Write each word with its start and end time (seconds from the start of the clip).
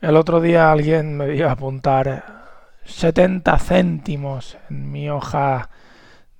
El 0.00 0.14
otro 0.14 0.40
día 0.40 0.70
alguien 0.70 1.16
me 1.16 1.26
dio 1.26 1.48
a 1.48 1.52
apuntar 1.52 2.22
70 2.84 3.58
céntimos 3.58 4.56
en 4.70 4.92
mi 4.92 5.10
hoja 5.10 5.70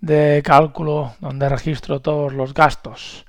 de 0.00 0.42
cálculo 0.44 1.14
donde 1.18 1.48
registro 1.48 1.98
todos 1.98 2.32
los 2.32 2.54
gastos. 2.54 3.26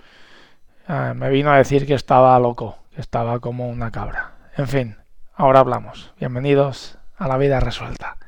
Ah, 0.87 1.13
me 1.15 1.31
vino 1.31 1.51
a 1.51 1.57
decir 1.57 1.87
que 1.87 1.95
estaba 1.95 2.37
loco, 2.37 2.77
que 2.93 3.01
estaba 3.01 3.39
como 3.39 3.69
una 3.69 3.89
cabra. 3.89 4.33
En 4.55 4.67
fin, 4.67 4.97
ahora 5.33 5.61
hablamos. 5.61 6.13
Bienvenidos 6.19 6.99
a 7.17 7.27
la 7.27 7.37
vida 7.37 7.59
resuelta. 7.59 8.18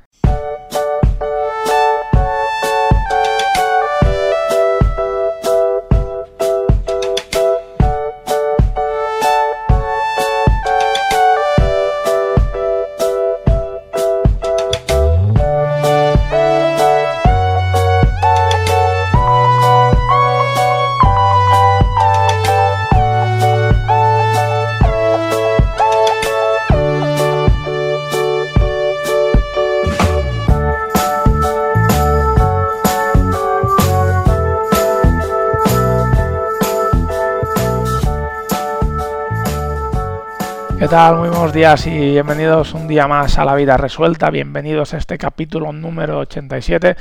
Tal? 40.92 41.16
Muy 41.16 41.30
buenos 41.30 41.54
días 41.54 41.88
y 41.88 41.98
bienvenidos 42.12 42.74
un 42.74 42.86
día 42.86 43.08
más 43.08 43.38
a 43.38 43.46
la 43.46 43.56
vida 43.56 43.78
resuelta. 43.78 44.30
Bienvenidos 44.30 44.94
a 44.94 44.98
este 44.98 45.18
capítulo 45.18 45.72
número 45.72 46.20
87. 46.20 46.98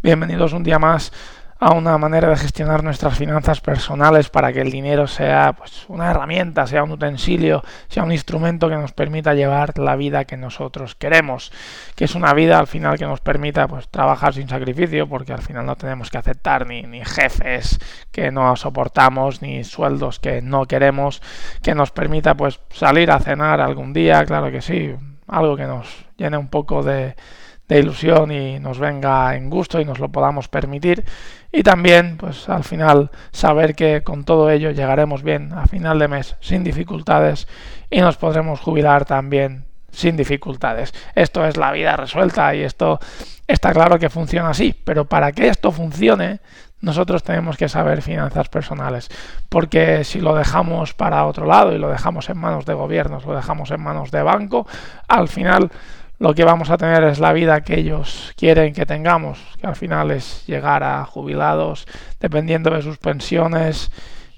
Bienvenidos 0.00 0.52
un 0.52 0.62
día 0.62 0.78
más 0.78 1.12
a 1.62 1.74
una 1.74 1.96
manera 1.96 2.28
de 2.28 2.36
gestionar 2.36 2.82
nuestras 2.82 3.16
finanzas 3.16 3.60
personales 3.60 4.28
para 4.28 4.52
que 4.52 4.62
el 4.62 4.72
dinero 4.72 5.06
sea 5.06 5.52
pues, 5.52 5.84
una 5.86 6.10
herramienta, 6.10 6.66
sea 6.66 6.82
un 6.82 6.90
utensilio, 6.90 7.62
sea 7.86 8.02
un 8.02 8.10
instrumento 8.10 8.68
que 8.68 8.74
nos 8.74 8.90
permita 8.90 9.32
llevar 9.32 9.78
la 9.78 9.94
vida 9.94 10.24
que 10.24 10.36
nosotros 10.36 10.96
queremos, 10.96 11.52
que 11.94 12.06
es 12.06 12.16
una 12.16 12.34
vida 12.34 12.58
al 12.58 12.66
final 12.66 12.98
que 12.98 13.06
nos 13.06 13.20
permita 13.20 13.68
pues, 13.68 13.86
trabajar 13.86 14.34
sin 14.34 14.48
sacrificio, 14.48 15.08
porque 15.08 15.34
al 15.34 15.40
final 15.40 15.64
no 15.64 15.76
tenemos 15.76 16.10
que 16.10 16.18
aceptar 16.18 16.66
ni, 16.66 16.82
ni 16.82 17.04
jefes 17.04 17.78
que 18.10 18.32
no 18.32 18.56
soportamos, 18.56 19.40
ni 19.40 19.62
sueldos 19.62 20.18
que 20.18 20.42
no 20.42 20.66
queremos, 20.66 21.22
que 21.62 21.76
nos 21.76 21.92
permita 21.92 22.34
pues 22.34 22.58
salir 22.70 23.12
a 23.12 23.20
cenar 23.20 23.60
algún 23.60 23.92
día, 23.92 24.24
claro 24.24 24.50
que 24.50 24.62
sí, 24.62 24.96
algo 25.28 25.56
que 25.56 25.66
nos 25.66 26.06
llene 26.16 26.38
un 26.38 26.48
poco 26.48 26.82
de 26.82 27.14
de 27.72 27.80
ilusión 27.80 28.30
y 28.30 28.58
nos 28.60 28.78
venga 28.78 29.34
en 29.36 29.50
gusto 29.50 29.80
y 29.80 29.84
nos 29.84 29.98
lo 29.98 30.10
podamos 30.10 30.48
permitir. 30.48 31.04
Y 31.50 31.62
también, 31.62 32.16
pues 32.16 32.48
al 32.48 32.64
final, 32.64 33.10
saber 33.30 33.74
que 33.74 34.02
con 34.02 34.24
todo 34.24 34.50
ello 34.50 34.70
llegaremos 34.70 35.22
bien 35.22 35.52
a 35.52 35.66
final 35.66 35.98
de 35.98 36.08
mes 36.08 36.36
sin 36.40 36.64
dificultades 36.64 37.46
y 37.90 38.00
nos 38.00 38.16
podremos 38.16 38.60
jubilar 38.60 39.04
también 39.04 39.64
sin 39.90 40.16
dificultades. 40.16 40.94
Esto 41.14 41.46
es 41.46 41.56
la 41.56 41.72
vida 41.72 41.96
resuelta 41.96 42.54
y 42.54 42.62
esto 42.62 42.98
está 43.46 43.72
claro 43.72 43.98
que 43.98 44.08
funciona 44.08 44.50
así, 44.50 44.74
pero 44.84 45.04
para 45.04 45.32
que 45.32 45.48
esto 45.48 45.70
funcione, 45.70 46.40
nosotros 46.80 47.22
tenemos 47.22 47.56
que 47.56 47.68
saber 47.68 48.02
finanzas 48.02 48.48
personales, 48.48 49.08
porque 49.48 50.02
si 50.04 50.20
lo 50.20 50.34
dejamos 50.34 50.94
para 50.94 51.26
otro 51.26 51.46
lado 51.46 51.72
y 51.72 51.78
lo 51.78 51.88
dejamos 51.88 52.28
en 52.28 52.38
manos 52.38 52.64
de 52.64 52.74
gobiernos, 52.74 53.24
lo 53.24 53.36
dejamos 53.36 53.70
en 53.70 53.80
manos 53.80 54.10
de 54.10 54.22
banco, 54.22 54.66
al 55.06 55.28
final 55.28 55.70
lo 56.22 56.34
que 56.34 56.44
vamos 56.44 56.70
a 56.70 56.78
tener 56.78 57.02
es 57.02 57.18
la 57.18 57.32
vida 57.32 57.62
que 57.62 57.80
ellos 57.80 58.32
quieren 58.36 58.72
que 58.72 58.86
tengamos, 58.86 59.40
que 59.60 59.66
al 59.66 59.74
final 59.74 60.12
es 60.12 60.46
llegar 60.46 60.84
a 60.84 61.04
jubilados 61.04 61.84
dependiendo 62.20 62.70
de 62.70 62.80
sus 62.80 62.96
pensiones 62.98 63.90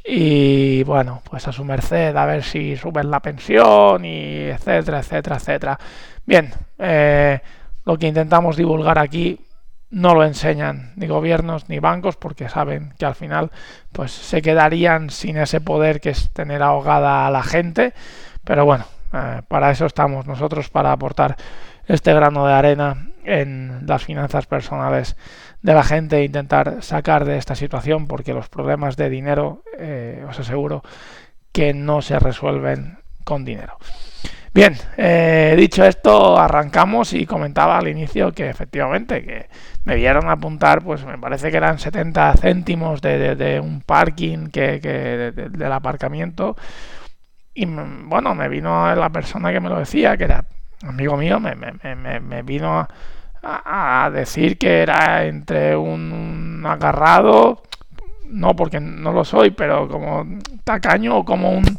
y 0.03 0.83
bueno, 0.85 1.21
pues 1.29 1.47
a 1.47 1.53
su 1.53 1.63
merced 1.63 2.17
a 2.17 2.25
ver 2.25 2.43
si 2.43 2.75
suben 2.79 3.11
la 3.11 3.21
pensión 3.21 4.03
y 4.03 4.45
etcétera, 4.45 5.01
etcétera, 5.01 5.37
etcétera. 5.37 5.79
Bien, 6.25 6.55
eh, 6.79 7.41
lo 7.85 7.99
que 7.99 8.07
intentamos 8.07 8.57
divulgar 8.57 8.99
aquí 8.99 9.45
no 9.91 10.15
lo 10.15 10.25
enseñan 10.25 10.95
ni 10.97 11.07
gobiernos 11.07 11.69
ni 11.69 11.81
bancos 11.81 12.17
porque 12.17 12.49
saben 12.49 12.95
que 12.99 13.05
al 13.05 13.15
final 13.15 13.51
pues 13.93 14.11
se 14.11 14.41
quedarían 14.41 15.11
sin 15.11 15.37
ese 15.37 15.61
poder 15.61 16.01
que 16.01 16.11
es 16.11 16.31
tener 16.31 16.63
ahogada 16.63 17.27
a 17.27 17.31
la 17.31 17.43
gente, 17.43 17.93
pero 18.43 18.65
bueno, 18.65 18.87
eh, 19.13 19.43
para 19.47 19.71
eso 19.71 19.85
estamos 19.85 20.27
nosotros, 20.27 20.71
para 20.71 20.91
aportar 20.91 21.37
este 21.87 22.13
grano 22.15 22.47
de 22.47 22.53
arena 22.53 23.09
en 23.25 23.87
las 23.87 24.05
finanzas 24.05 24.47
personales 24.47 25.17
de 25.63 25.75
la 25.75 25.83
gente 25.83 26.19
e 26.19 26.25
intentar 26.25 26.83
sacar 26.83 27.25
de 27.25 27.39
esta 27.39 27.55
situación 27.55 28.07
porque 28.07 28.35
los 28.35 28.49
problemas 28.49 28.97
de 28.97 29.09
dinero 29.09 29.63
eh, 29.79 30.25
os 30.29 30.39
aseguro 30.39 30.83
que 31.53 31.73
no 31.73 32.03
se 32.03 32.19
resuelven 32.19 32.99
con 33.25 33.45
dinero. 33.45 33.79
Bien, 34.53 34.77
eh, 34.97 35.55
dicho 35.57 35.85
esto, 35.85 36.39
arrancamos 36.39 37.13
y 37.13 37.27
comentaba 37.27 37.77
al 37.77 37.89
inicio 37.89 38.31
que 38.33 38.49
efectivamente 38.49 39.25
que 39.25 39.49
me 39.85 39.97
vieron 39.97 40.29
apuntar, 40.29 40.83
pues 40.83 41.05
me 41.05 41.19
parece 41.19 41.51
que 41.51 41.57
eran 41.57 41.79
70 41.79 42.35
céntimos 42.35 43.01
de, 43.01 43.61
un 43.61 43.81
parking 43.81 44.49
que, 44.49 44.79
del 44.81 45.73
aparcamiento 45.73 46.57
y 47.53 47.67
bueno, 47.67 48.35
me 48.35 48.49
vino 48.49 48.95
la 48.95 49.11
persona 49.11 49.53
que 49.53 49.61
me 49.61 49.69
lo 49.69 49.79
decía, 49.79 50.17
que 50.17 50.25
era 50.25 50.45
amigo 50.89 51.17
mío 51.17 51.41
me, 51.41 51.55
me, 51.55 52.21
me, 52.21 52.43
vino 52.43 52.87
a, 53.43 54.11
decir 54.13 54.59
que 54.59 54.83
era 54.83 55.25
entre 55.25 55.77
un, 55.77 56.65
agarrado, 56.67 57.63
no 58.27 58.57
porque 58.57 58.81
no 58.81 59.13
lo 59.13 59.25
soy, 59.25 59.51
pero 59.51 59.89
como 59.89 60.27
tacaño 60.65 61.19
o 61.19 61.25
como 61.25 61.51
un 61.51 61.77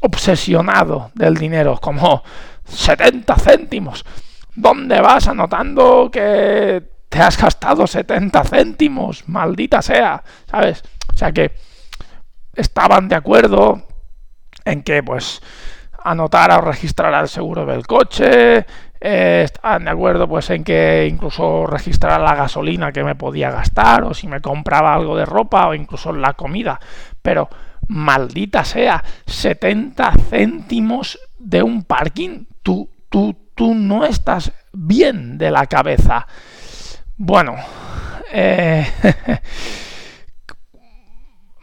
obsesionado 0.00 1.10
del 1.14 1.36
dinero, 1.36 1.78
como 1.80 2.22
70 2.64 3.36
céntimos. 3.36 4.04
¿Dónde 4.54 5.00
vas 5.00 5.28
anotando 5.28 6.10
que 6.10 6.82
te 7.08 7.20
has 7.20 7.40
gastado 7.40 7.86
70 7.86 8.44
céntimos? 8.44 9.28
Maldita 9.28 9.80
sea, 9.80 10.22
¿sabes? 10.50 10.82
O 11.12 11.16
sea 11.16 11.32
que 11.32 11.52
estaban 12.54 13.08
de 13.08 13.14
acuerdo 13.14 13.82
en 14.64 14.82
que 14.82 15.02
pues 15.02 15.40
anotar 16.04 16.50
o 16.52 16.60
registrar 16.60 17.14
el 17.22 17.28
seguro 17.28 17.66
del 17.66 17.86
coche, 17.86 18.66
eh, 19.00 19.42
estaban 19.44 19.84
de 19.84 19.90
acuerdo 19.90 20.28
pues 20.28 20.50
en 20.50 20.62
que 20.62 21.08
incluso 21.10 21.66
registrar 21.66 22.20
la 22.20 22.34
gasolina 22.34 22.92
que 22.92 23.02
me 23.02 23.14
podía 23.14 23.50
gastar 23.50 24.04
o 24.04 24.12
si 24.12 24.28
me 24.28 24.40
compraba 24.40 24.94
algo 24.94 25.16
de 25.16 25.24
ropa 25.24 25.68
o 25.68 25.74
incluso 25.74 26.12
la 26.12 26.34
comida, 26.34 26.78
pero 27.22 27.48
maldita 27.88 28.64
sea, 28.64 29.02
70 29.26 30.12
céntimos 30.28 31.18
de 31.38 31.62
un 31.62 31.84
parking, 31.84 32.44
tú, 32.62 32.88
tú, 33.08 33.36
tú 33.54 33.74
no 33.74 34.04
estás 34.04 34.52
bien 34.72 35.38
de 35.38 35.50
la 35.50 35.66
cabeza. 35.66 36.26
Bueno, 37.16 37.56
eh, 38.32 38.86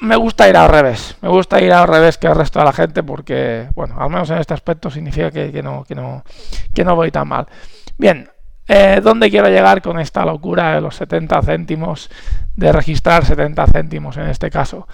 me 0.07 0.15
gusta 0.15 0.49
ir 0.49 0.57
al 0.57 0.69
revés. 0.69 1.15
Me 1.21 1.29
gusta 1.29 1.61
ir 1.61 1.71
al 1.71 1.87
revés 1.87 2.17
que 2.17 2.27
el 2.27 2.35
resto 2.35 2.59
de 2.59 2.65
la 2.65 2.73
gente 2.73 3.03
porque, 3.03 3.67
bueno, 3.75 3.95
al 3.99 4.09
menos 4.09 4.29
en 4.29 4.39
este 4.39 4.53
aspecto 4.53 4.89
significa 4.89 5.29
que, 5.31 5.61
no, 5.61 5.83
que, 5.83 5.93
no, 5.93 6.23
que 6.73 6.83
no 6.83 6.95
voy 6.95 7.11
tan 7.11 7.27
mal. 7.27 7.47
Bien, 7.97 8.29
eh, 8.67 8.99
¿dónde 9.03 9.29
quiero 9.29 9.49
llegar 9.49 9.81
con 9.81 9.99
esta 9.99 10.25
locura 10.25 10.75
de 10.75 10.81
los 10.81 10.95
70 10.95 11.41
céntimos, 11.41 12.09
de 12.55 12.71
registrar 12.71 13.25
70 13.25 13.67
céntimos 13.67 14.17
en 14.17 14.27
este 14.27 14.49
caso? 14.49 14.87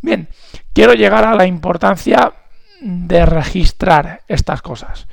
Bien, 0.00 0.28
quiero 0.72 0.94
llegar 0.94 1.24
a 1.24 1.34
la 1.34 1.46
importancia 1.46 2.32
de 2.80 3.26
registrar 3.26 4.22
estas 4.28 4.62
cosas. 4.62 5.08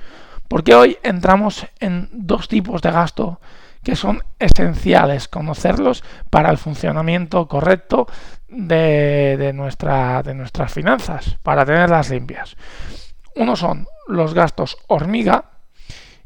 Porque 0.47 0.75
hoy 0.75 0.97
entramos 1.01 1.66
en 1.79 2.09
dos 2.11 2.47
tipos 2.47 2.81
de 2.81 2.91
gasto 2.91 3.40
que 3.85 3.96
son 3.96 4.23
esenciales 4.40 5.28
conocerlos 5.28 6.03
para 6.32 6.49
el 6.49 6.58
funcionamiento 6.58 7.47
correcto 7.47 8.08
de, 8.47 9.52
nuestra, 9.53 10.23
de 10.23 10.34
nuestras 10.34 10.73
finanzas, 10.73 11.37
para 11.43 11.64
tenerlas 11.64 12.09
limpias. 12.09 12.58
Uno 13.35 13.55
son 13.55 13.87
los 14.08 14.34
gastos 14.34 14.76
hormiga 14.87 15.52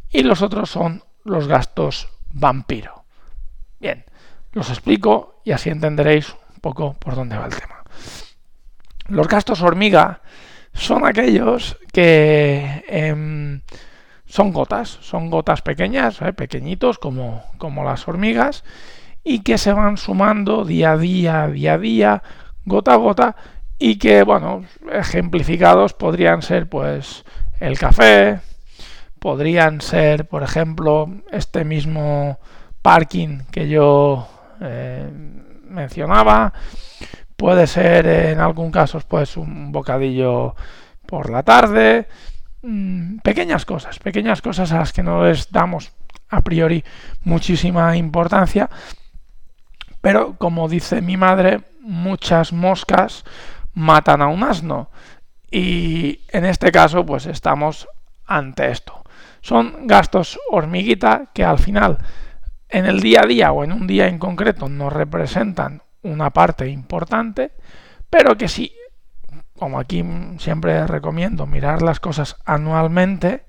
y 0.10 0.24
los 0.24 0.42
otros 0.42 0.70
son 0.70 1.04
los 1.26 1.50
gastos 1.50 2.08
vampiro. 2.30 3.04
Bien, 3.78 4.06
los 4.54 4.70
explico 4.70 5.42
y 5.44 5.52
así 5.52 5.70
entenderéis 5.70 6.30
un 6.30 6.62
poco 6.62 6.94
por 6.94 7.16
dónde 7.16 7.38
va 7.38 7.48
el 7.48 7.56
tema. 7.56 7.84
Los 9.10 9.28
gastos 9.28 9.62
hormiga 9.62 10.22
son 10.74 11.06
aquellos 11.06 11.78
que 11.92 12.86
em, 12.88 13.60
son 14.30 14.54
gotas, 14.54 15.00
son 15.02 15.32
gotas 15.32 15.64
pequeñas, 15.64 16.22
¿eh? 16.22 16.34
pequeñitos 16.34 17.00
como, 17.00 17.44
como 17.58 17.84
las 17.84 18.08
hormigas, 18.08 18.64
y 19.24 19.40
que 19.40 19.58
se 19.58 19.74
van 19.74 19.98
sumando 19.98 20.66
día 20.66 20.92
a 20.92 20.98
día, 20.98 21.48
día 21.48 21.74
a 21.74 21.78
día, 21.80 22.24
gota 22.64 22.94
a 22.94 22.98
gota, 22.98 23.36
y 23.80 23.98
que, 23.98 24.24
bueno, 24.24 24.64
ejemplificados 24.92 25.94
podrían 25.94 26.44
ser 26.44 26.70
pues 26.70 27.26
el 27.60 27.80
café, 27.80 28.40
podrían 29.20 29.82
ser, 29.82 30.28
por 30.28 30.44
ejemplo, 30.44 31.10
este 31.32 31.66
mismo 31.66 32.38
parking 32.84 33.40
que 33.52 33.68
yo 33.68 34.28
eh, 34.62 35.10
mencionaba. 35.64 36.54
Puede 37.36 37.68
ser 37.68 38.06
en 38.06 38.40
algún 38.40 38.70
caso 38.70 39.00
pues 39.08 39.38
un 39.38 39.72
bocadillo 39.72 40.56
por 41.06 41.30
la 41.30 41.44
tarde. 41.44 42.08
Mm, 42.62 43.20
pequeñas 43.20 43.66
cosas, 43.66 44.00
pequeñas 44.00 44.42
cosas 44.42 44.72
a 44.72 44.80
las 44.80 44.92
que 44.92 45.04
no 45.04 45.24
les 45.24 45.52
damos 45.52 45.94
a 46.30 46.42
priori 46.42 46.84
muchísima 47.24 47.96
importancia. 47.96 48.70
Pero 50.02 50.36
como 50.38 50.68
dice 50.70 51.02
mi 51.02 51.18
madre, 51.18 51.62
muchas 51.82 52.54
moscas 52.54 53.24
matan 53.74 54.22
a 54.22 54.28
un 54.28 54.44
asno. 54.44 54.90
Y 55.52 56.22
en 56.30 56.46
este 56.46 56.72
caso 56.72 57.06
pues 57.06 57.26
estamos 57.26 57.88
ante 58.26 58.72
esto. 58.72 59.04
Son 59.42 59.88
gastos 59.88 60.38
hormiguita 60.52 61.28
que 61.34 61.44
al 61.44 61.60
final 61.60 61.98
en 62.68 62.86
el 62.86 63.00
día 63.00 63.22
a 63.22 63.28
día 63.28 63.52
o 63.52 63.64
en 63.64 63.72
un 63.72 63.88
día 63.88 64.08
en 64.08 64.20
concreto 64.20 64.70
nos 64.70 64.94
representan 64.94 65.82
una 66.04 66.30
parte 66.30 66.68
importante, 66.70 67.52
pero 68.10 68.38
que 68.38 68.48
si, 68.48 68.74
como 69.60 69.80
aquí 69.80 70.04
siempre 70.40 70.88
recomiendo 70.88 71.46
mirar 71.46 71.82
las 71.82 72.00
cosas 72.00 72.38
anualmente, 72.46 73.46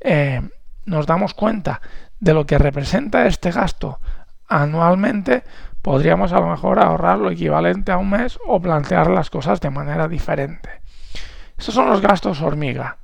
eh, 0.00 0.42
nos 0.84 1.06
damos 1.06 1.34
cuenta 1.34 1.80
de 2.20 2.34
lo 2.34 2.46
que 2.46 2.58
representa 2.58 3.26
este 3.26 3.50
gasto 3.50 3.98
anualmente, 4.48 5.44
podríamos 5.82 6.32
a 6.32 6.40
lo 6.40 6.48
mejor 6.48 6.78
ahorrar 6.78 7.18
lo 7.18 7.30
equivalente 7.30 7.92
a 7.92 7.98
un 7.98 8.10
mes 8.10 8.38
o 8.46 8.60
plantear 8.60 9.10
las 9.10 9.30
cosas 9.30 9.60
de 9.60 9.70
manera 9.70 10.08
diferente. 10.08 10.82
Esos 11.56 11.74
son 11.74 11.88
los 11.88 12.00
gastos 12.00 12.40
hormiga. 12.40 12.98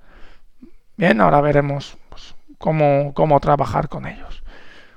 Bien, 0.96 1.20
ahora 1.20 1.40
veremos 1.40 1.96
pues, 2.08 2.34
cómo, 2.58 3.12
cómo 3.14 3.40
trabajar 3.40 3.88
con 3.88 4.06
ellos. 4.06 4.42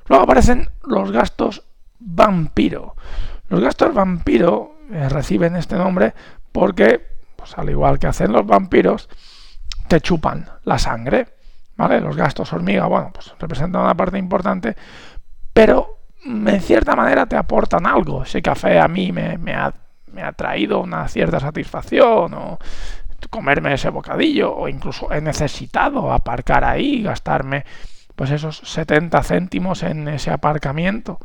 Luego 0.07 0.23
aparecen 0.23 0.69
los 0.83 1.11
gastos 1.11 1.63
vampiro. 1.99 2.95
Los 3.49 3.61
gastos 3.61 3.93
vampiro 3.93 4.75
eh, 4.91 5.09
reciben 5.09 5.55
este 5.55 5.75
nombre 5.75 6.13
porque, 6.51 7.05
pues 7.37 7.57
al 7.57 7.69
igual 7.69 7.99
que 7.99 8.07
hacen 8.07 8.31
los 8.31 8.45
vampiros, 8.45 9.09
te 9.87 10.01
chupan 10.01 10.49
la 10.63 10.77
sangre. 10.77 11.35
¿Vale? 11.77 12.01
Los 12.01 12.15
gastos 12.15 12.51
hormiga, 12.53 12.87
bueno, 12.87 13.11
pues 13.13 13.35
representan 13.37 13.83
una 13.83 13.93
parte 13.93 14.17
importante, 14.17 14.75
pero 15.53 15.99
en 16.25 16.59
cierta 16.59 16.95
manera 16.95 17.27
te 17.27 17.37
aportan 17.37 17.85
algo. 17.85 18.23
Ese 18.23 18.41
café 18.41 18.79
a 18.79 18.87
mí 18.87 19.11
me, 19.11 19.37
me, 19.37 19.53
ha, 19.53 19.71
me 20.11 20.23
ha 20.23 20.31
traído 20.31 20.81
una 20.81 21.07
cierta 21.07 21.39
satisfacción 21.39 22.33
o 22.33 22.57
comerme 23.29 23.73
ese 23.73 23.89
bocadillo 23.89 24.55
o 24.55 24.67
incluso 24.67 25.11
he 25.11 25.21
necesitado 25.21 26.11
aparcar 26.11 26.63
ahí, 26.63 27.03
gastarme 27.03 27.65
pues 28.15 28.31
esos 28.31 28.57
70 28.57 29.21
céntimos 29.23 29.83
en 29.83 30.07
ese 30.07 30.31
aparcamiento. 30.31 31.19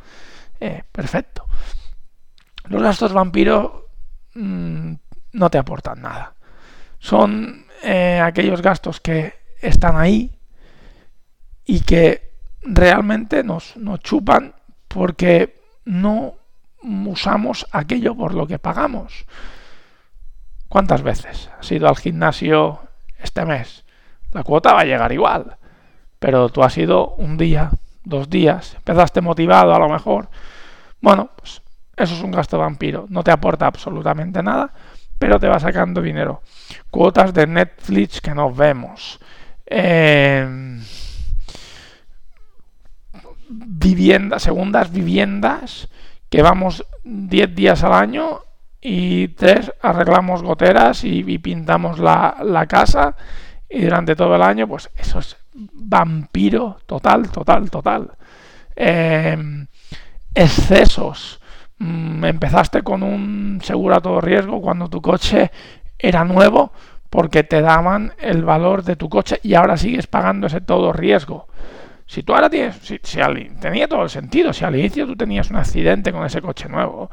Eh, 0.60 0.82
perfecto. 0.92 1.46
Los 2.68 2.82
gastos 2.82 3.12
vampiro 3.12 3.88
mm, 4.34 4.94
no 5.32 5.50
te 5.50 5.58
aportan 5.58 6.02
nada. 6.02 6.34
Son 6.98 7.66
eh, 7.82 8.20
aquellos 8.22 8.62
gastos 8.62 9.00
que 9.00 9.34
están 9.60 9.96
ahí 9.96 10.30
y 11.64 11.80
que 11.80 12.32
realmente 12.62 13.42
nos, 13.42 13.76
nos 13.76 14.00
chupan 14.00 14.54
porque 14.88 15.60
no 15.84 16.34
usamos 16.82 17.66
aquello 17.72 18.14
por 18.14 18.34
lo 18.34 18.46
que 18.46 18.58
pagamos. 18.58 19.26
¿Cuántas 20.68 21.02
veces 21.02 21.50
has 21.58 21.70
ido 21.70 21.88
al 21.88 21.96
gimnasio 21.96 22.80
este 23.18 23.44
mes? 23.44 23.84
La 24.32 24.42
cuota 24.42 24.72
va 24.72 24.80
a 24.80 24.84
llegar 24.84 25.12
igual 25.12 25.58
pero 26.22 26.48
tú 26.50 26.62
has 26.62 26.78
ido 26.78 27.16
un 27.16 27.36
día, 27.36 27.72
dos 28.04 28.30
días, 28.30 28.76
empezaste 28.76 29.20
motivado 29.20 29.74
a 29.74 29.78
lo 29.80 29.88
mejor. 29.88 30.28
Bueno, 31.00 31.30
pues 31.34 31.62
eso 31.96 32.14
es 32.14 32.22
un 32.22 32.30
gasto 32.30 32.58
vampiro, 32.58 33.06
no 33.08 33.24
te 33.24 33.32
aporta 33.32 33.66
absolutamente 33.66 34.40
nada, 34.40 34.72
pero 35.22 35.38
te 35.38 35.46
va 35.46 35.60
sacando 35.60 36.02
dinero. 36.02 36.42
Cuotas 36.90 37.32
de 37.32 37.46
Netflix 37.46 38.20
que 38.20 38.34
nos 38.34 38.56
vemos. 38.56 39.20
Eh, 39.64 40.80
viviendas, 43.48 44.42
segundas 44.42 44.90
viviendas 44.90 45.88
que 46.28 46.42
vamos 46.42 46.84
10 47.04 47.54
días 47.54 47.84
al 47.84 47.92
año 47.92 48.40
y 48.80 49.28
tres 49.28 49.70
arreglamos 49.80 50.42
goteras 50.42 51.04
y, 51.04 51.38
pintamos 51.38 52.00
la, 52.00 52.38
la, 52.42 52.66
casa 52.66 53.14
y 53.70 53.82
durante 53.82 54.16
todo 54.16 54.34
el 54.34 54.42
año 54.42 54.66
pues 54.66 54.90
eso 54.96 55.20
es 55.20 55.36
vampiro 55.54 56.78
total, 56.86 57.30
total, 57.30 57.70
total. 57.70 58.10
Em, 58.74 59.68
excesos. 60.34 61.40
Mm, 61.82 62.24
empezaste 62.24 62.82
con 62.82 63.02
un 63.02 63.60
seguro 63.60 63.96
a 63.96 64.00
todo 64.00 64.20
riesgo 64.20 64.60
cuando 64.60 64.88
tu 64.88 65.02
coche 65.02 65.50
era 65.98 66.24
nuevo 66.24 66.72
porque 67.10 67.42
te 67.42 67.60
daban 67.60 68.12
el 68.20 68.44
valor 68.44 68.84
de 68.84 68.94
tu 68.94 69.08
coche 69.08 69.40
y 69.42 69.54
ahora 69.54 69.76
sigues 69.76 70.06
pagando 70.06 70.46
ese 70.46 70.60
todo 70.60 70.92
riesgo. 70.92 71.48
Si 72.06 72.22
tú 72.22 72.34
ahora 72.34 72.48
tienes, 72.48 72.76
si, 72.76 73.00
tenía 73.60 73.88
todo 73.88 74.04
el 74.04 74.10
sentido, 74.10 74.52
si 74.52 74.64
al 74.64 74.76
inicio 74.76 75.08
tú 75.08 75.16
tenías 75.16 75.50
un 75.50 75.56
accidente 75.56 76.12
con 76.12 76.24
ese 76.24 76.40
coche 76.40 76.68
nuevo, 76.68 77.10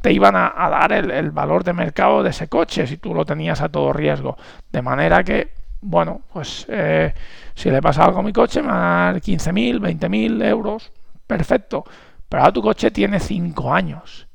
te 0.00 0.14
iban 0.14 0.34
a, 0.34 0.50
dar 0.70 0.92
el, 0.92 1.10
el, 1.10 1.30
valor 1.30 1.62
de 1.62 1.74
mercado 1.74 2.22
de 2.22 2.30
ese 2.30 2.48
coche 2.48 2.86
si 2.86 2.96
tú 2.96 3.12
lo 3.14 3.26
tenías 3.26 3.60
a 3.60 3.68
todo 3.68 3.92
riesgo. 3.92 4.38
De 4.72 4.80
manera 4.80 5.22
que 5.24 5.50
bueno, 5.82 6.22
pues 6.32 6.66
eh, 6.68 7.12
si 7.54 7.70
le 7.70 7.82
pasa 7.82 8.04
algo 8.04 8.20
a 8.20 8.22
mi 8.22 8.32
coche, 8.32 8.62
me 8.62 8.68
van 8.68 8.76
a 8.78 9.12
dar 9.12 9.16
15.000, 9.16 9.78
20.000 9.80 10.44
euros, 10.44 10.90
perfecto. 11.26 11.84
Pero 12.30 12.42
ahora 12.42 12.52
tu 12.52 12.62
coche 12.62 12.90
tiene 12.92 13.20
5 13.20 13.74
años. 13.74 14.28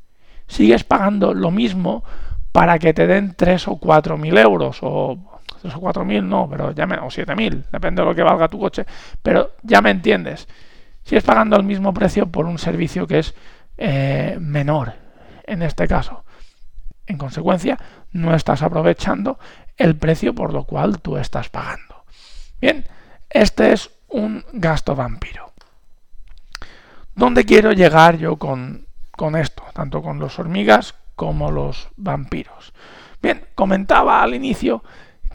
Sigues 0.47 0.83
pagando 0.83 1.33
lo 1.33 1.49
mismo 1.49 2.03
para 2.51 2.77
que 2.77 2.93
te 2.93 3.07
den 3.07 3.33
3 3.35 3.69
o 3.69 3.79
4.000 3.79 4.37
euros, 4.37 4.79
o 4.81 5.17
3 5.61 5.73
o 5.73 5.81
4.000 5.81 6.23
no, 6.23 6.47
pero 6.49 6.71
ya 6.71 6.85
me, 6.85 6.97
o 6.97 7.05
7.000, 7.05 7.63
depende 7.71 8.01
de 8.01 8.07
lo 8.07 8.13
que 8.13 8.21
valga 8.21 8.49
tu 8.49 8.59
coche, 8.59 8.85
pero 9.23 9.53
ya 9.63 9.81
me 9.81 9.91
entiendes. 9.91 10.47
Sigues 11.03 11.23
pagando 11.23 11.55
el 11.55 11.63
mismo 11.63 11.93
precio 11.93 12.27
por 12.27 12.45
un 12.45 12.57
servicio 12.57 13.07
que 13.07 13.19
es 13.19 13.33
eh, 13.77 14.37
menor, 14.41 14.93
en 15.45 15.61
este 15.61 15.87
caso. 15.87 16.25
En 17.07 17.17
consecuencia, 17.17 17.79
no 18.11 18.35
estás 18.35 18.61
aprovechando 18.61 19.39
el 19.77 19.95
precio 19.95 20.35
por 20.35 20.53
lo 20.53 20.65
cual 20.65 20.99
tú 20.99 21.15
estás 21.17 21.49
pagando. 21.49 22.03
Bien, 22.59 22.85
este 23.29 23.71
es 23.71 23.89
un 24.09 24.43
gasto 24.51 24.95
vampiro. 24.95 25.44
¿Dónde 27.15 27.45
quiero 27.45 27.71
llegar 27.71 28.17
yo 28.17 28.37
con, 28.37 28.85
con 29.11 29.35
esto? 29.35 29.63
Tanto 29.73 30.01
con 30.01 30.19
los 30.19 30.37
hormigas 30.37 30.95
como 31.15 31.49
los 31.49 31.87
vampiros. 31.95 32.73
Bien, 33.21 33.45
comentaba 33.55 34.21
al 34.21 34.33
inicio 34.33 34.83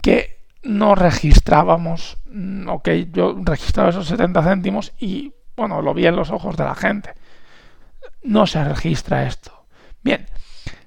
que 0.01 0.41
no 0.63 0.95
registrábamos, 0.95 2.17
mm, 2.31 2.69
o 2.69 2.81
que 2.83 3.09
yo 3.11 3.35
registraba 3.43 3.89
esos 3.89 4.07
70 4.07 4.43
céntimos 4.43 4.93
y, 4.99 5.33
bueno, 5.55 5.81
lo 5.81 5.93
vi 5.93 6.05
en 6.05 6.15
los 6.15 6.29
ojos 6.29 6.55
de 6.55 6.63
la 6.63 6.75
gente. 6.75 7.13
No 8.23 8.45
se 8.45 8.63
registra 8.63 9.25
esto. 9.25 9.65
Bien, 10.03 10.27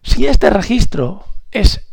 si 0.03 0.27
este 0.27 0.51
registro 0.51 1.25
es 1.51 1.89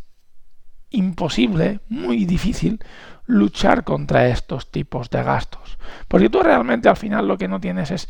imposible, 0.92 1.80
muy 1.90 2.26
difícil, 2.26 2.84
luchar 3.26 3.84
contra 3.84 4.28
estos 4.28 4.70
tipos 4.70 5.10
de 5.10 5.24
gastos. 5.24 5.78
Porque 6.08 6.30
tú 6.30 6.42
realmente 6.42 6.90
al 6.90 6.98
final 6.98 7.28
lo 7.28 7.38
que 7.38 7.48
no 7.48 7.60
tienes 7.60 7.92
es 7.92 8.10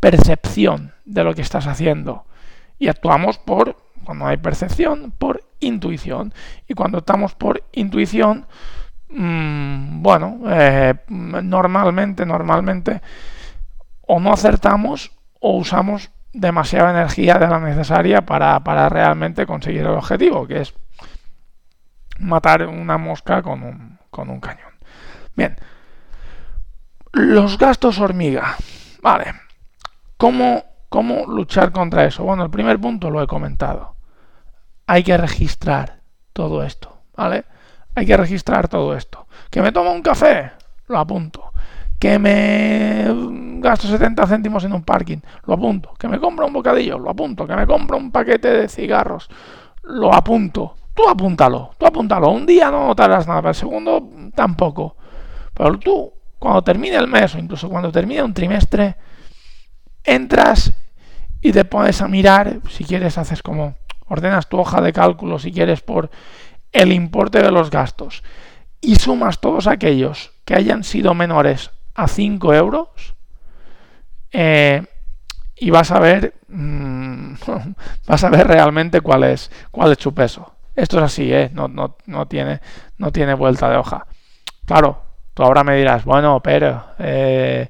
percepción 0.00 0.92
de 1.04 1.24
lo 1.24 1.34
que 1.34 1.42
estás 1.42 1.66
haciendo. 1.66 2.24
Y 2.78 2.88
actuamos 2.88 3.38
por, 3.38 3.76
cuando 4.04 4.26
hay 4.26 4.36
percepción, 4.36 5.12
por 5.16 5.42
intuición. 5.60 6.32
Y 6.68 6.74
cuando 6.74 6.98
estamos 6.98 7.34
por 7.34 7.64
intuición, 7.72 8.46
mmm, 9.08 10.02
bueno, 10.02 10.40
eh, 10.46 10.94
normalmente, 11.08 12.24
normalmente, 12.24 13.02
o 14.02 14.20
no 14.20 14.32
acertamos 14.32 15.12
o 15.40 15.56
usamos 15.56 16.10
demasiada 16.32 16.90
energía 16.90 17.38
de 17.38 17.48
la 17.48 17.58
necesaria 17.58 18.22
para, 18.24 18.60
para 18.60 18.88
realmente 18.88 19.46
conseguir 19.46 19.80
el 19.80 19.88
objetivo, 19.88 20.46
que 20.46 20.60
es 20.60 20.74
matar 22.18 22.66
una 22.66 22.98
mosca 22.98 23.42
con 23.42 23.62
un, 23.62 23.98
con 24.10 24.30
un 24.30 24.40
cañón. 24.40 24.72
Bien, 25.34 25.56
los 27.12 27.58
gastos 27.58 27.98
hormiga. 27.98 28.56
Vale, 29.00 29.34
¿Cómo, 30.18 30.64
¿cómo 30.90 31.24
luchar 31.26 31.72
contra 31.72 32.04
eso? 32.04 32.24
Bueno, 32.24 32.44
el 32.44 32.50
primer 32.50 32.78
punto 32.78 33.08
lo 33.10 33.22
he 33.22 33.26
comentado. 33.26 33.94
Hay 34.86 35.02
que 35.02 35.16
registrar 35.16 36.00
todo 36.34 36.62
esto, 36.62 36.98
¿vale? 37.16 37.46
Hay 37.94 38.04
que 38.04 38.16
registrar 38.16 38.68
todo 38.68 38.94
esto. 38.94 39.26
¿Que 39.50 39.62
me 39.62 39.72
tomo 39.72 39.90
un 39.90 40.02
café? 40.02 40.52
Lo 40.88 40.98
apunto. 40.98 41.52
¿Que 41.98 42.18
me 42.18 43.06
gasto 43.60 43.88
70 43.88 44.26
céntimos 44.26 44.64
en 44.64 44.74
un 44.74 44.82
parking? 44.82 45.18
Lo 45.46 45.54
apunto. 45.54 45.94
¿Que 45.98 46.06
me 46.06 46.20
compro 46.20 46.46
un 46.46 46.52
bocadillo? 46.52 46.98
Lo 46.98 47.08
apunto. 47.08 47.46
¿Que 47.46 47.56
me 47.56 47.66
compro 47.66 47.96
un 47.96 48.12
paquete 48.12 48.48
de 48.48 48.68
cigarros? 48.68 49.30
Lo 49.82 50.14
apunto 50.14 50.74
tú 50.98 51.08
apúntalo, 51.08 51.70
tú 51.78 51.86
apúntalo. 51.86 52.30
Un 52.30 52.44
día 52.44 52.72
no 52.72 52.88
notarás 52.88 53.28
nada, 53.28 53.50
el 53.50 53.54
segundo 53.54 54.10
tampoco. 54.34 54.96
Pero 55.54 55.78
tú 55.78 56.12
cuando 56.40 56.62
termine 56.62 56.96
el 56.96 57.06
mes 57.06 57.34
o 57.36 57.38
incluso 57.38 57.68
cuando 57.68 57.92
termine 57.92 58.22
un 58.22 58.34
trimestre, 58.34 58.96
entras 60.14 60.72
y 61.40 61.52
te 61.52 61.64
pones 61.64 62.02
a 62.02 62.08
mirar, 62.08 62.58
si 62.70 62.84
quieres 62.84 63.18
haces 63.18 63.42
como, 63.42 63.76
ordenas 64.06 64.48
tu 64.48 64.58
hoja 64.58 64.80
de 64.80 64.92
cálculo, 64.92 65.38
si 65.38 65.52
quieres, 65.52 65.80
por 65.80 66.10
el 66.72 66.92
importe 66.92 67.42
de 67.42 67.50
los 67.50 67.70
gastos 67.70 68.22
y 68.80 68.96
sumas 68.96 69.40
todos 69.40 69.66
aquellos 69.66 70.32
que 70.44 70.54
hayan 70.54 70.84
sido 70.84 71.14
menores 71.14 71.70
a 71.94 72.08
5 72.08 72.54
euros 72.54 73.14
eh, 74.32 74.84
y 75.56 75.70
vas 75.70 75.90
a 75.90 75.98
ver 75.98 76.34
mm, 76.48 77.34
vas 78.06 78.24
a 78.24 78.30
ver 78.30 78.46
realmente 78.46 79.00
cuál 79.00 79.24
es 79.24 79.50
cuál 79.70 79.92
es 79.92 79.98
su 79.98 80.14
peso 80.14 80.54
esto 80.76 80.98
es 80.98 81.04
así 81.04 81.32
¿eh? 81.32 81.50
no, 81.52 81.66
no, 81.66 81.96
no, 82.06 82.28
tiene 82.28 82.60
no 82.98 83.10
tiene 83.10 83.34
vuelta 83.34 83.68
de 83.68 83.76
hoja 83.76 84.06
claro 84.64 85.02
tú 85.34 85.42
ahora 85.42 85.64
me 85.64 85.76
dirás 85.76 86.04
bueno 86.04 86.40
pero 86.40 86.84
eh, 86.98 87.68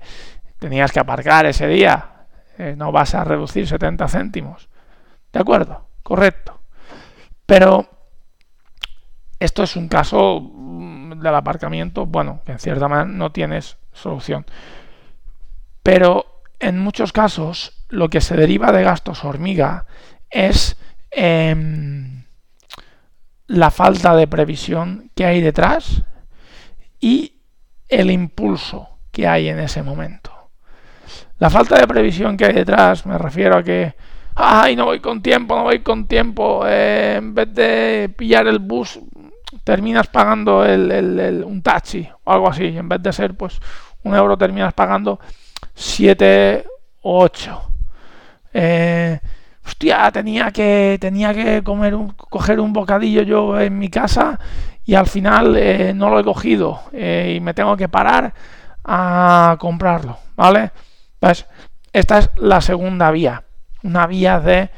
tenías 0.58 0.92
que 0.92 1.00
aparcar 1.00 1.46
ese 1.46 1.66
día 1.68 2.17
eh, 2.58 2.74
no 2.76 2.92
vas 2.92 3.14
a 3.14 3.24
reducir 3.24 3.66
70 3.66 4.08
céntimos 4.08 4.68
de 5.32 5.40
acuerdo 5.40 5.86
correcto 6.02 6.58
pero 7.48 7.88
esto 9.40 9.62
es 9.62 9.74
un 9.74 9.88
caso 9.88 10.40
mm, 10.40 11.20
del 11.20 11.34
aparcamiento, 11.34 12.04
bueno, 12.04 12.42
que 12.44 12.52
en 12.52 12.58
cierta 12.58 12.88
manera 12.88 13.08
no 13.08 13.32
tienes 13.32 13.78
solución. 13.94 14.44
Pero 15.82 16.42
en 16.60 16.78
muchos 16.78 17.12
casos 17.12 17.86
lo 17.88 18.10
que 18.10 18.20
se 18.20 18.36
deriva 18.36 18.70
de 18.70 18.82
gastos 18.82 19.24
hormiga 19.24 19.86
es 20.28 20.76
em, 21.10 22.24
la 23.46 23.70
falta 23.70 24.14
de 24.14 24.26
previsión 24.26 25.10
que 25.14 25.24
hay 25.24 25.40
detrás 25.40 26.02
y 27.00 27.40
el 27.88 28.10
impulso 28.10 28.98
que 29.10 29.26
hay 29.26 29.48
en 29.48 29.58
ese 29.58 29.82
momento. 29.82 30.37
La 31.38 31.50
falta 31.50 31.78
de 31.78 31.86
previsión 31.86 32.36
que 32.36 32.46
hay 32.46 32.52
detrás 32.52 33.06
me 33.06 33.16
refiero 33.16 33.56
a 33.56 33.62
que, 33.62 33.94
ay, 34.34 34.74
no 34.74 34.86
voy 34.86 35.00
con 35.00 35.22
tiempo, 35.22 35.56
no 35.56 35.64
voy 35.64 35.80
con 35.80 36.06
tiempo, 36.06 36.64
eh, 36.66 37.16
en 37.18 37.34
vez 37.34 37.54
de 37.54 38.12
pillar 38.16 38.46
el 38.46 38.58
bus 38.58 38.98
terminas 39.64 40.08
pagando 40.08 40.64
el, 40.64 41.42
un 41.46 41.62
taxi 41.62 42.08
o 42.24 42.32
algo 42.32 42.48
así. 42.48 42.66
En 42.76 42.88
vez 42.88 43.02
de 43.02 43.12
ser 43.12 43.34
pues 43.34 43.60
un 44.02 44.14
euro, 44.14 44.36
terminas 44.36 44.74
pagando 44.74 45.20
7 45.74 46.64
o 47.02 47.20
8. 47.22 47.62
Eh, 48.54 49.20
hostia, 49.64 50.10
tenía 50.10 50.50
que, 50.50 50.98
tenía 51.00 51.34
que 51.34 51.62
comer 51.62 51.94
un, 51.94 52.10
coger 52.12 52.60
un 52.60 52.72
bocadillo 52.72 53.22
yo 53.22 53.60
en 53.60 53.78
mi 53.78 53.88
casa 53.88 54.38
y 54.84 54.94
al 54.94 55.06
final 55.06 55.54
eh, 55.56 55.92
no 55.94 56.08
lo 56.08 56.18
he 56.18 56.24
cogido 56.24 56.80
eh, 56.92 57.34
y 57.36 57.40
me 57.40 57.54
tengo 57.54 57.76
que 57.76 57.88
parar 57.88 58.32
a 58.84 59.56
comprarlo, 59.58 60.18
¿vale? 60.34 60.70
Esta 61.92 62.18
es 62.18 62.30
la 62.36 62.60
segunda 62.60 63.10
vía, 63.10 63.44
una 63.82 64.06
vía 64.06 64.40
de 64.40 64.70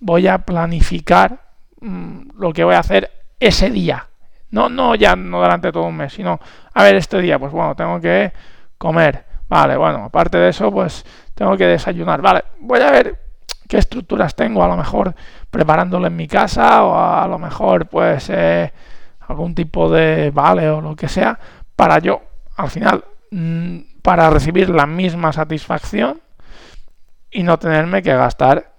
voy 0.00 0.26
a 0.26 0.38
planificar 0.38 1.40
mm, 1.80 2.38
lo 2.38 2.52
que 2.52 2.64
voy 2.64 2.74
a 2.74 2.80
hacer 2.80 3.10
ese 3.40 3.70
día, 3.70 4.08
no, 4.50 4.68
no 4.68 4.94
ya 4.94 5.16
no 5.16 5.40
durante 5.40 5.72
todo 5.72 5.84
un 5.84 5.96
mes, 5.96 6.12
sino, 6.12 6.40
a 6.72 6.82
ver, 6.82 6.96
este 6.96 7.20
día, 7.20 7.38
pues 7.38 7.52
bueno, 7.52 7.74
tengo 7.74 8.00
que 8.00 8.32
comer. 8.78 9.24
Vale, 9.48 9.76
bueno, 9.76 10.04
aparte 10.04 10.38
de 10.38 10.48
eso, 10.48 10.72
pues 10.72 11.04
tengo 11.34 11.56
que 11.56 11.66
desayunar. 11.66 12.20
Vale, 12.20 12.44
voy 12.60 12.80
a 12.80 12.90
ver 12.90 13.20
qué 13.68 13.78
estructuras 13.78 14.34
tengo, 14.34 14.62
a 14.62 14.68
lo 14.68 14.76
mejor 14.76 15.14
preparándolo 15.50 16.06
en 16.06 16.16
mi 16.16 16.26
casa 16.28 16.84
o 16.84 16.98
a 16.98 17.26
lo 17.28 17.38
mejor 17.38 17.86
pues 17.86 18.30
eh, 18.30 18.72
algún 19.20 19.54
tipo 19.54 19.90
de 19.90 20.30
vale 20.30 20.68
o 20.70 20.80
lo 20.80 20.94
que 20.96 21.08
sea 21.08 21.38
para 21.74 21.98
yo, 21.98 22.22
al 22.56 22.70
final, 22.70 23.04
mm, 23.30 23.78
para 24.06 24.30
recibir 24.30 24.70
la 24.70 24.86
misma 24.86 25.32
satisfacción 25.32 26.20
y 27.28 27.42
no 27.42 27.58
tenerme 27.58 28.04
que 28.04 28.14
gastar 28.14 28.70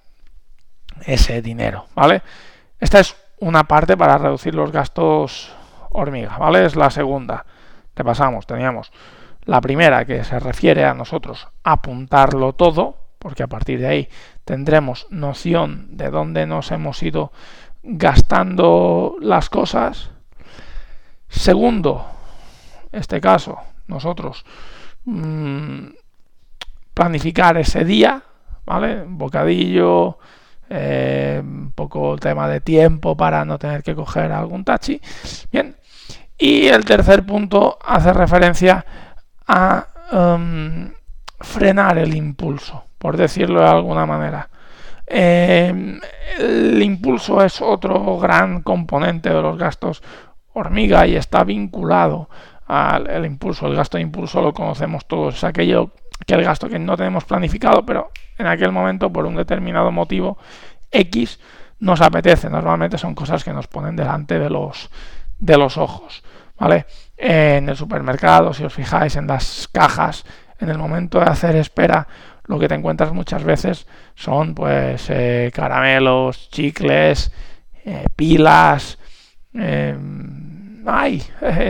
ese 1.05 1.41
dinero, 1.41 1.87
¿vale? 1.95 2.21
Esta 2.79 3.01
es 3.01 3.17
una 3.41 3.65
parte 3.65 3.97
para 3.97 4.17
reducir 4.17 4.55
los 4.55 4.71
gastos 4.71 5.53
hormiga, 5.89 6.37
¿vale? 6.37 6.65
Es 6.65 6.77
la 6.77 6.89
segunda. 6.91 7.45
Te 7.93 8.05
pasamos, 8.05 8.47
teníamos 8.47 8.93
la 9.43 9.59
primera 9.59 10.05
que 10.05 10.23
se 10.23 10.39
refiere 10.39 10.85
a 10.85 10.93
nosotros 10.93 11.49
apuntarlo 11.61 12.53
todo, 12.53 12.95
porque 13.19 13.43
a 13.43 13.47
partir 13.47 13.81
de 13.81 13.87
ahí 13.87 14.09
tendremos 14.45 15.07
noción 15.09 15.97
de 15.97 16.09
dónde 16.09 16.47
nos 16.47 16.71
hemos 16.71 17.03
ido 17.03 17.33
gastando 17.83 19.17
las 19.19 19.49
cosas. 19.49 20.09
Segundo, 21.27 22.05
este 22.93 23.19
caso, 23.19 23.57
nosotros 23.87 24.45
mmm, 25.07 25.89
planificar 26.93 27.57
ese 27.57 27.85
día, 27.85 28.21
¿vale? 28.65 29.03
Bocadillo, 29.07 30.17
eh, 30.69 31.41
un 31.41 31.71
poco 31.71 32.17
tema 32.17 32.47
de 32.47 32.59
tiempo 32.59 33.15
para 33.15 33.45
no 33.45 33.57
tener 33.57 33.83
que 33.83 33.95
coger 33.95 34.31
algún 34.31 34.63
taxi. 34.63 35.01
Bien. 35.51 35.75
Y 36.37 36.67
el 36.67 36.85
tercer 36.85 37.25
punto 37.25 37.79
hace 37.83 38.13
referencia 38.13 38.85
a 39.47 39.87
um, 40.11 40.91
frenar 41.39 41.97
el 41.97 42.15
impulso, 42.15 42.83
por 42.97 43.17
decirlo 43.17 43.61
de 43.61 43.67
alguna 43.67 44.05
manera. 44.05 44.49
Eh, 45.07 45.99
el 46.37 46.83
impulso 46.83 47.41
es 47.41 47.61
otro 47.61 48.17
gran 48.19 48.61
componente 48.61 49.29
de 49.29 49.41
los 49.41 49.57
gastos 49.57 50.03
hormiga 50.53 51.07
y 51.07 51.15
está 51.15 51.43
vinculado 51.43 52.29
al 52.67 53.25
impulso. 53.25 53.67
El 53.67 53.75
gasto 53.75 53.97
de 53.97 54.03
impulso 54.03 54.41
lo 54.41 54.53
conocemos 54.53 55.05
todos, 55.07 55.35
es 55.35 55.43
aquello 55.43 55.91
que 56.25 56.33
el 56.33 56.43
gasto 56.43 56.67
que 56.67 56.79
no 56.79 56.97
tenemos 56.97 57.25
planificado, 57.25 57.85
pero 57.85 58.11
en 58.37 58.47
aquel 58.47 58.71
momento 58.71 59.11
por 59.11 59.25
un 59.25 59.35
determinado 59.35 59.91
motivo 59.91 60.37
X 60.91 61.39
nos 61.79 62.01
apetece. 62.01 62.49
Normalmente 62.49 62.97
son 62.97 63.15
cosas 63.15 63.43
que 63.43 63.53
nos 63.53 63.67
ponen 63.67 63.95
delante 63.95 64.39
de 64.39 64.49
los, 64.49 64.89
de 65.37 65.57
los 65.57 65.77
ojos. 65.77 66.23
¿vale? 66.57 66.85
En 67.15 67.69
el 67.69 67.75
supermercado, 67.75 68.53
si 68.53 68.63
os 68.63 68.73
fijáis 68.73 69.15
en 69.15 69.27
las 69.27 69.69
cajas, 69.71 70.25
en 70.59 70.69
el 70.69 70.77
momento 70.77 71.19
de 71.19 71.25
hacer 71.25 71.55
espera, 71.55 72.07
lo 72.45 72.57
que 72.57 72.67
te 72.67 72.75
encuentras 72.75 73.11
muchas 73.11 73.43
veces 73.43 73.87
son 74.15 74.55
pues 74.55 75.07
eh, 75.09 75.51
caramelos, 75.53 76.49
chicles, 76.49 77.31
eh, 77.85 78.05
pilas. 78.15 78.97
Em, 79.53 80.46
ay, 80.87 81.23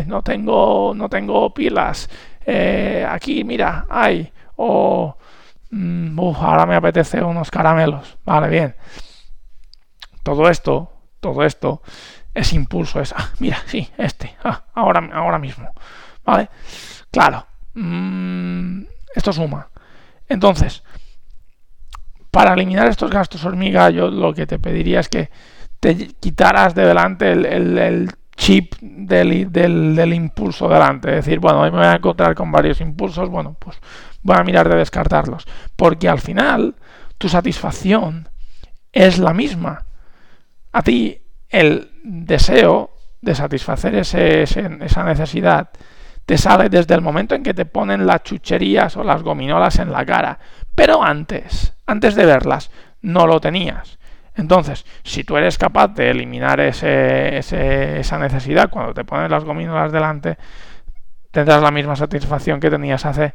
no 0.07 0.21
tengo, 0.21 0.93
no 0.95 1.09
tengo 1.09 1.53
pilas. 1.53 2.09
Eh, 2.45 3.05
aquí, 3.07 3.43
mira, 3.43 3.86
ay. 3.89 4.31
O 4.55 5.17
mm, 5.71 6.19
ahora 6.19 6.65
me 6.65 6.75
apetece 6.75 7.21
unos 7.21 7.51
caramelos. 7.51 8.17
Vale, 8.25 8.47
bien. 8.50 8.75
Todo 10.24 10.50
esto, 10.50 10.91
todo 11.19 11.43
esto 11.43 11.81
es 12.33 12.53
impulso, 12.53 13.00
es, 13.01 13.13
ah, 13.17 13.31
mira, 13.39 13.57
sí, 13.65 13.89
este, 13.97 14.36
ah, 14.43 14.63
ahora, 14.74 15.09
ahora 15.13 15.39
mismo. 15.39 15.71
¿Vale? 16.24 16.50
Claro, 17.09 17.47
mm, 17.74 18.83
esto 19.15 19.33
suma. 19.33 19.69
Entonces, 20.29 20.83
para 22.29 22.53
eliminar 22.53 22.88
estos 22.88 23.09
gastos 23.09 23.43
hormiga, 23.45 23.89
yo 23.89 24.09
lo 24.09 24.33
que 24.33 24.45
te 24.45 24.59
pediría 24.59 25.00
es 25.00 25.09
que 25.09 25.31
te 25.79 25.95
quitaras 26.19 26.75
de 26.75 26.86
delante 26.86 27.31
el, 27.31 28.12
chip 28.38 28.75
del, 28.79 29.51
del, 29.51 29.96
del, 29.96 30.13
impulso 30.13 30.70
delante. 30.70 31.10
Es 31.10 31.25
decir, 31.25 31.39
bueno, 31.39 31.62
hoy 31.62 31.72
me 31.72 31.77
voy 31.77 31.88
a 31.88 31.96
encontrar 31.96 32.36
con 32.36 32.51
varios 32.51 32.79
impulsos, 32.79 33.29
bueno, 33.29 33.58
pues 33.60 33.77
voy 34.22 34.38
a 34.38 34.44
mirar 34.44 34.70
de 34.70 34.77
descartarlos. 34.77 35.46
Porque 35.75 36.08
al 36.08 36.20
final, 36.20 36.75
tu 37.17 37.27
satisfacción 37.27 38.29
es 38.94 39.17
la 39.17 39.34
misma. 39.34 39.86
A 40.72 40.82
ti 40.84 41.20
el 41.50 41.89
deseo 42.03 42.91
de 43.22 43.36
satisfacer 43.36 43.96
esa 43.96 45.03
necesidad 45.03 45.70
te 46.25 46.38
sale 46.38 46.70
desde 46.70 46.94
el 46.94 47.01
momento 47.01 47.36
en 47.36 47.44
que 47.44 47.53
te 47.53 47.65
ponen 47.65 48.06
las 48.06 48.24
chucherías 48.24 48.98
o 48.98 49.03
las 49.03 49.24
gominolas 49.24 49.79
en 49.79 49.91
la 49.91 50.06
cara. 50.06 50.39
Pero 50.75 51.03
antes, 51.03 51.74
antes 51.86 52.15
de 52.15 52.25
verlas, 52.25 52.70
no 53.01 53.25
lo 53.25 53.39
tenías. 53.39 53.97
Entonces, 54.38 54.86
si 55.03 55.24
tú 55.24 55.36
eres 55.36 55.58
capaz 55.58 55.89
de 55.89 56.12
eliminar 56.12 56.60
esa 56.60 58.17
necesidad 58.20 58.70
cuando 58.70 58.94
te 58.94 59.03
ponen 59.03 59.32
las 59.32 59.44
gominolas 59.44 59.91
delante, 59.91 60.38
tendrás 61.32 61.62
la 61.62 61.72
misma 61.72 61.96
satisfacción 61.96 62.60
que 62.60 62.70
tenías 62.70 63.06
hace 63.06 63.34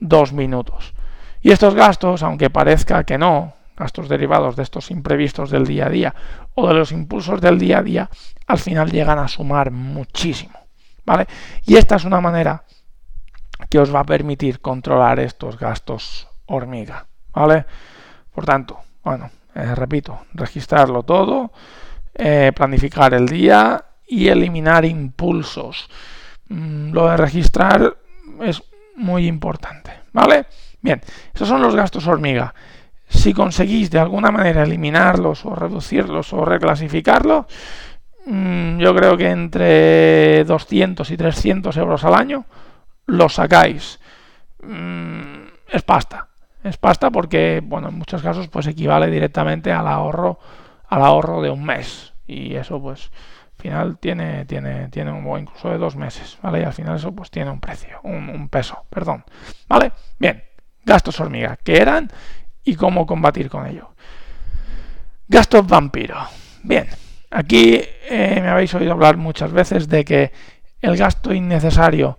dos 0.00 0.32
minutos. 0.32 0.92
Y 1.40 1.52
estos 1.52 1.74
gastos, 1.74 2.22
aunque 2.24 2.50
parezca 2.50 3.04
que 3.04 3.16
no, 3.16 3.54
gastos 3.76 4.08
derivados 4.08 4.56
de 4.56 4.64
estos 4.64 4.90
imprevistos 4.90 5.50
del 5.50 5.66
día 5.66 5.86
a 5.86 5.88
día 5.88 6.14
o 6.54 6.66
de 6.66 6.74
los 6.74 6.92
impulsos 6.92 7.40
del 7.40 7.58
día 7.58 7.78
a 7.78 7.82
día, 7.82 8.10
al 8.46 8.58
final 8.58 8.90
llegan 8.90 9.18
a 9.18 9.28
sumar 9.28 9.70
muchísimo. 9.70 10.58
¿Vale? 11.06 11.26
Y 11.64 11.76
esta 11.76 11.96
es 11.96 12.04
una 12.04 12.20
manera 12.20 12.64
que 13.68 13.78
os 13.78 13.94
va 13.94 14.00
a 14.00 14.04
permitir 14.04 14.60
controlar 14.60 15.20
estos 15.20 15.58
gastos 15.58 16.28
hormiga. 16.46 17.06
¿Vale? 17.32 17.64
Por 18.34 18.44
tanto, 18.44 18.80
bueno, 19.02 19.30
eh, 19.54 19.74
repito, 19.74 20.20
registrarlo 20.34 21.02
todo, 21.02 21.52
eh, 22.14 22.52
planificar 22.54 23.14
el 23.14 23.26
día 23.26 23.84
y 24.06 24.28
eliminar 24.28 24.84
impulsos. 24.84 25.88
Mm, 26.48 26.92
lo 26.92 27.08
de 27.08 27.16
registrar 27.16 27.96
es 28.42 28.62
muy 28.96 29.26
importante, 29.26 29.92
¿vale? 30.12 30.46
Bien, 30.80 31.00
esos 31.34 31.48
son 31.48 31.62
los 31.62 31.74
gastos 31.74 32.06
hormiga. 32.06 32.54
Si 33.08 33.34
conseguís 33.34 33.90
de 33.90 33.98
alguna 33.98 34.30
manera 34.30 34.62
eliminarlos 34.62 35.44
o 35.44 35.54
reducirlos 35.54 36.32
o 36.32 36.44
reclasificarlos, 36.44 37.46
mm, 38.26 38.78
yo 38.78 38.94
creo 38.94 39.16
que 39.16 39.30
entre 39.30 40.44
200 40.44 41.10
y 41.10 41.16
300 41.16 41.76
euros 41.76 42.04
al 42.04 42.14
año 42.14 42.44
los 43.06 43.34
sacáis. 43.34 43.98
Mm, 44.62 45.46
es 45.68 45.82
pasta. 45.82 46.29
Es 46.62 46.76
pasta 46.76 47.10
porque, 47.10 47.62
bueno, 47.64 47.88
en 47.88 47.94
muchos 47.94 48.22
casos 48.22 48.48
pues 48.48 48.66
equivale 48.66 49.10
directamente 49.10 49.72
al 49.72 49.86
ahorro, 49.88 50.38
al 50.88 51.02
ahorro 51.02 51.40
de 51.40 51.50
un 51.50 51.64
mes. 51.64 52.12
Y 52.26 52.54
eso 52.54 52.80
pues 52.80 53.10
al 53.56 53.62
final 53.62 53.98
tiene, 53.98 54.44
tiene, 54.44 54.88
tiene 54.88 55.12
un, 55.12 55.38
incluso 55.38 55.70
de 55.70 55.78
dos 55.78 55.96
meses, 55.96 56.38
¿vale? 56.42 56.60
Y 56.60 56.64
al 56.64 56.72
final 56.72 56.96
eso 56.96 57.12
pues 57.12 57.30
tiene 57.30 57.50
un 57.50 57.60
precio, 57.60 58.00
un, 58.02 58.48
peso, 58.48 58.84
perdón. 58.90 59.24
¿Vale? 59.68 59.92
Bien, 60.18 60.44
gastos 60.84 61.18
hormiga, 61.20 61.56
que 61.56 61.80
eran 61.80 62.10
y 62.62 62.74
cómo 62.74 63.06
combatir 63.06 63.48
con 63.48 63.66
ello. 63.66 63.90
Gastos 65.28 65.66
vampiro. 65.66 66.16
Bien, 66.62 66.86
aquí 67.30 67.80
eh, 68.08 68.38
me 68.42 68.48
habéis 68.48 68.74
oído 68.74 68.92
hablar 68.92 69.16
muchas 69.16 69.52
veces 69.52 69.88
de 69.88 70.04
que 70.04 70.32
el 70.82 70.96
gasto 70.96 71.32
innecesario 71.32 72.18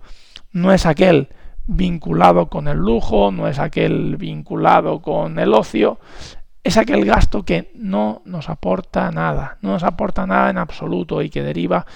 no 0.52 0.72
es 0.72 0.86
aquel 0.86 1.28
vinculado 1.66 2.48
con 2.48 2.68
el 2.68 2.78
lujo, 2.78 3.30
no 3.30 3.48
es 3.48 3.58
aquel 3.58 4.16
vinculado 4.16 5.00
con 5.00 5.38
el 5.38 5.54
ocio, 5.54 5.98
es 6.64 6.76
aquel 6.76 7.04
gasto 7.04 7.44
que 7.44 7.72
no 7.74 8.22
nos 8.24 8.48
aporta 8.48 9.10
nada, 9.10 9.58
no 9.62 9.72
nos 9.72 9.82
aporta 9.82 10.26
nada 10.26 10.50
en 10.50 10.58
absoluto 10.58 11.22
y 11.22 11.30
que 11.30 11.42
deriva 11.42 11.86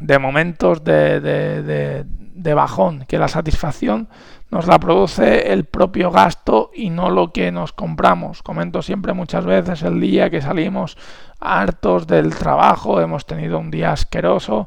de 0.00 0.18
momentos 0.18 0.82
de, 0.82 1.20
de, 1.20 2.54
bajón, 2.54 3.04
que 3.06 3.18
la 3.18 3.28
satisfacción 3.28 4.08
nos 4.50 4.66
la 4.66 4.78
produce 4.78 5.52
el 5.52 5.64
propio 5.64 6.10
gasto 6.10 6.70
y 6.74 6.90
no 6.90 7.08
lo 7.08 7.32
que 7.32 7.52
nos 7.52 7.72
compramos. 7.72 8.42
Comento 8.42 8.82
siempre 8.82 9.12
muchas 9.12 9.44
veces 9.44 9.82
el 9.82 10.00
día 10.00 10.28
que 10.28 10.42
salimos 10.42 10.98
hartos 11.38 12.06
del 12.06 12.34
trabajo, 12.34 13.00
hemos 13.00 13.26
tenido 13.26 13.58
un 13.58 13.70
día 13.70 13.92
asqueroso 13.92 14.66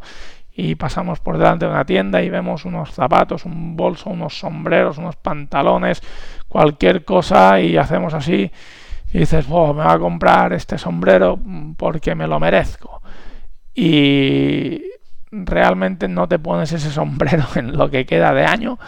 y 0.55 0.75
pasamos 0.75 1.19
por 1.19 1.37
delante 1.37 1.65
de 1.65 1.71
una 1.71 1.85
tienda 1.85 2.21
y 2.21 2.29
vemos 2.29 2.65
unos 2.65 2.91
zapatos, 2.91 3.45
un 3.45 3.75
bolso, 3.75 4.09
unos 4.09 4.39
sombreros, 4.39 4.97
unos 4.97 5.15
pantalones, 5.17 6.01
cualquier 6.47 7.03
cosa 7.03 7.59
y 7.59 7.77
hacemos 7.77 8.13
así 8.13 8.51
y 9.11 9.19
dices, 9.19 9.47
me 9.47 9.53
voy 9.53 9.85
a 9.85 9.99
comprar 9.99 10.53
este 10.53 10.77
sombrero 10.77 11.39
porque 11.77 12.15
me 12.15 12.27
lo 12.27 12.39
merezco. 12.39 13.01
Y 13.73 14.81
realmente 15.31 16.07
no 16.07 16.27
te 16.27 16.39
pones 16.39 16.71
ese 16.71 16.91
sombrero 16.91 17.45
en 17.55 17.77
lo 17.77 17.89
que 17.89 18.05
queda 18.05 18.33
de 18.33 18.45
año 18.45 18.79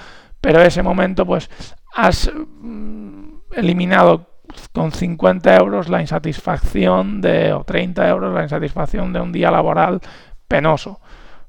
pero 0.41 0.61
ese 0.61 0.83
momento 0.83 1.25
pues 1.25 1.49
has 1.93 2.31
mm, 2.61 3.25
eliminado 3.53 4.29
con 4.71 4.91
50 4.91 5.57
euros 5.57 5.89
la 5.89 6.01
insatisfacción 6.01 7.21
de, 7.21 7.53
o 7.53 7.63
30 7.63 8.07
euros 8.07 8.33
la 8.33 8.43
insatisfacción 8.43 9.11
de 9.13 9.19
un 9.19 9.31
día 9.31 9.51
laboral 9.51 9.99
penoso. 10.47 11.01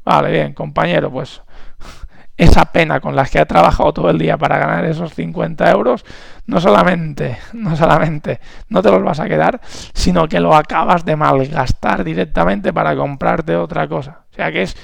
Vale, 0.09 0.31
bien, 0.31 0.55
compañero, 0.55 1.11
pues 1.11 1.43
esa 2.39 2.73
pena 2.73 2.99
con 2.99 3.15
la 3.15 3.27
que 3.27 3.41
ha 3.41 3.45
trabajado 3.45 3.93
todo 3.93 4.09
el 4.09 4.17
día 4.17 4.39
para 4.39 4.57
ganar 4.57 4.87
esos 4.87 5.13
50 5.13 5.71
euros, 5.71 6.03
no 6.47 6.63
solamente, 6.63 7.37
no 7.53 7.77
solamente 7.77 8.41
no 8.71 8.81
te 8.81 8.91
los 8.91 9.03
vas 9.03 9.21
a 9.21 9.29
quedar, 9.29 9.61
sino 9.93 10.27
que 10.27 10.41
lo 10.41 10.57
acabas 10.57 11.05
de 11.05 11.15
malgastar 11.15 12.05
directamente 12.05 12.73
para 12.73 12.97
comprarte 12.97 13.55
otra 13.55 13.87
cosa. 13.87 14.23
O 14.33 14.35
sea 14.35 14.51
que 14.51 14.63
es 14.63 14.75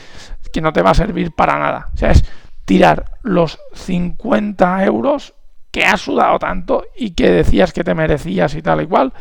que 0.53 0.61
no 0.61 0.75
te 0.75 0.83
va 0.83 0.91
a 0.91 0.95
servir 0.95 1.33
para 1.35 1.59
nada. 1.59 1.89
O 1.95 1.97
sea, 1.97 2.11
es 2.11 2.23
tirar 2.67 3.07
los 3.23 3.59
50 3.73 4.85
euros 4.85 5.33
que 5.71 5.87
has 5.87 6.03
sudado 6.03 6.39
tanto 6.39 6.85
y 6.95 7.13
que 7.13 7.31
decías 7.31 7.73
que 7.73 7.83
te 7.83 7.95
merecías 7.95 8.55
y 8.57 8.61
tal 8.61 8.83
y 8.83 8.87
cual 8.87 9.15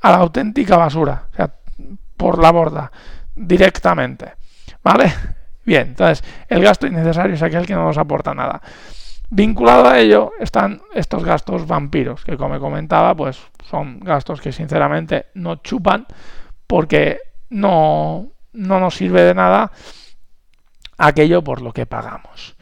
a 0.00 0.12
la 0.12 0.18
auténtica 0.18 0.76
basura, 0.76 1.24
o 1.32 1.34
sea, 1.34 1.52
por 2.16 2.38
la 2.38 2.52
borda, 2.52 2.92
directamente. 3.34 4.34
¿Vale? 4.82 5.12
Bien, 5.70 5.86
entonces 5.86 6.24
el 6.48 6.64
gasto 6.64 6.88
innecesario 6.88 7.36
es 7.36 7.42
aquel 7.44 7.64
que 7.64 7.74
no 7.74 7.84
nos 7.84 7.96
aporta 7.96 8.34
nada. 8.34 8.60
Vinculado 9.30 9.86
a 9.86 10.00
ello 10.00 10.32
están 10.40 10.82
estos 10.92 11.22
gastos 11.22 11.64
vampiros, 11.68 12.24
que 12.24 12.36
como 12.36 12.58
comentaba, 12.58 13.14
pues 13.14 13.40
son 13.66 14.00
gastos 14.00 14.40
que 14.40 14.50
sinceramente 14.50 15.26
no 15.34 15.62
chupan 15.62 16.08
porque 16.66 17.20
no, 17.50 18.32
no 18.52 18.80
nos 18.80 18.96
sirve 18.96 19.22
de 19.22 19.32
nada 19.32 19.70
aquello 20.98 21.44
por 21.44 21.62
lo 21.62 21.72
que 21.72 21.86
pagamos. 21.86 22.56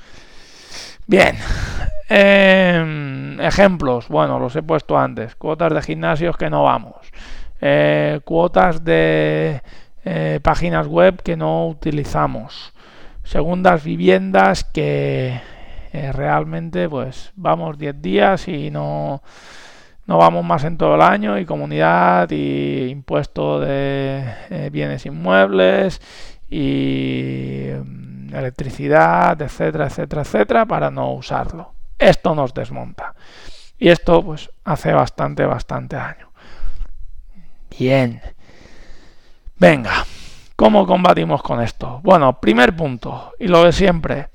Bien. 1.07 1.35
Em, 2.11 3.40
ejemplos, 3.40 4.09
bueno, 4.09 4.38
los 4.38 4.55
he 4.55 4.62
puesto 4.62 4.99
antes. 4.99 5.35
Cuotas 5.35 5.73
de 5.73 5.81
gimnasios 5.81 6.37
que 6.37 6.51
no 6.51 6.64
vamos. 6.64 7.11
Eh, 7.62 8.21
cuotas 8.27 8.85
de 8.85 9.62
eh, 10.05 10.40
páginas 10.42 10.87
web 10.87 11.23
que 11.23 11.38
no 11.38 11.68
utilizamos. 11.68 12.75
Segundas 13.29 13.85
viviendas 13.85 14.64
que 14.64 15.38
eh, 15.93 16.12
realmente 16.12 16.88
pues 16.88 17.31
vamos 17.37 17.77
10 17.77 18.01
días 18.01 18.49
y 18.49 18.71
no, 18.71 19.23
no 20.07 20.17
vamos 20.17 20.47
más 20.47 20.64
en 20.64 20.79
todo 20.79 20.95
el 20.95 21.03
año 21.03 21.38
y 21.38 21.45
comunidad 21.45 22.31
y 22.31 22.87
impuesto 22.88 23.61
de 23.61 24.71
bienes 24.73 25.05
inmuebles 25.05 26.01
y 26.49 27.67
electricidad, 28.33 29.41
etcétera, 29.43 29.88
etcétera, 29.88 30.23
etcétera, 30.23 30.64
para 30.64 30.91
no 30.91 31.12
usarlo. 31.12 31.75
Esto 31.99 32.35
nos 32.35 32.55
desmonta. 32.55 33.14
Y 33.79 33.91
esto 33.91 34.25
pues 34.25 34.51
hace 34.64 34.95
bastante, 34.95 35.45
bastante 35.45 35.97
daño. 35.97 36.33
Bien. 37.79 38.23
Venga, 39.59 40.07
¿cómo 40.59 40.88
combatimos 40.88 41.40
con 41.40 41.61
esto? 41.62 42.01
Bueno, 42.03 42.40
primer 42.40 42.75
punto, 42.75 43.33
y 43.38 43.47
lo 43.47 43.62
de 43.62 43.71
siempre, 43.71 44.31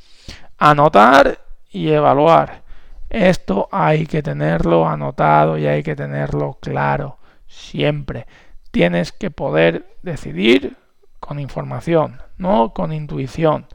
anotar 0.58 1.40
y 1.70 1.90
evaluar. 1.90 2.64
Esto 3.10 3.68
hay 3.74 4.06
que 4.06 4.24
tenerlo 4.24 4.88
anotado 4.88 5.58
y 5.58 5.68
hay 5.68 5.84
que 5.84 5.98
tenerlo 5.98 6.58
claro 6.62 7.18
siempre. 7.46 8.26
Tienes 8.72 9.12
que 9.12 9.32
poder 9.32 9.98
decidir 10.02 10.78
con 11.20 11.42
información, 11.42 12.22
no 12.38 12.74
con 12.74 12.94
intuición. 12.94 13.68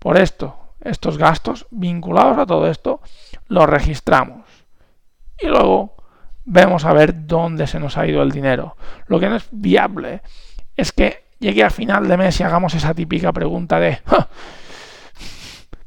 Por 0.00 0.18
esto, 0.18 0.58
estos 0.80 1.18
gastos 1.18 1.68
vinculados 1.70 2.36
a 2.38 2.46
todo 2.46 2.68
esto 2.68 3.00
los 3.46 3.68
registramos 3.68 4.44
y 5.38 5.46
luego 5.46 5.94
vemos 6.44 6.84
a 6.84 6.92
ver 6.92 7.28
dónde 7.28 7.68
se 7.68 7.78
nos 7.78 7.96
ha 7.96 8.08
ido 8.08 8.22
el 8.22 8.32
dinero. 8.32 8.76
Lo 9.06 9.20
que 9.20 9.28
no 9.28 9.36
es 9.36 9.46
viable 9.52 10.22
es 10.76 10.90
que 10.90 11.25
llegue 11.38 11.64
a 11.64 11.70
final 11.70 12.08
de 12.08 12.16
mes 12.16 12.40
y 12.40 12.42
hagamos 12.42 12.74
esa 12.74 12.94
típica 12.94 13.32
pregunta 13.32 13.78
de 13.78 14.00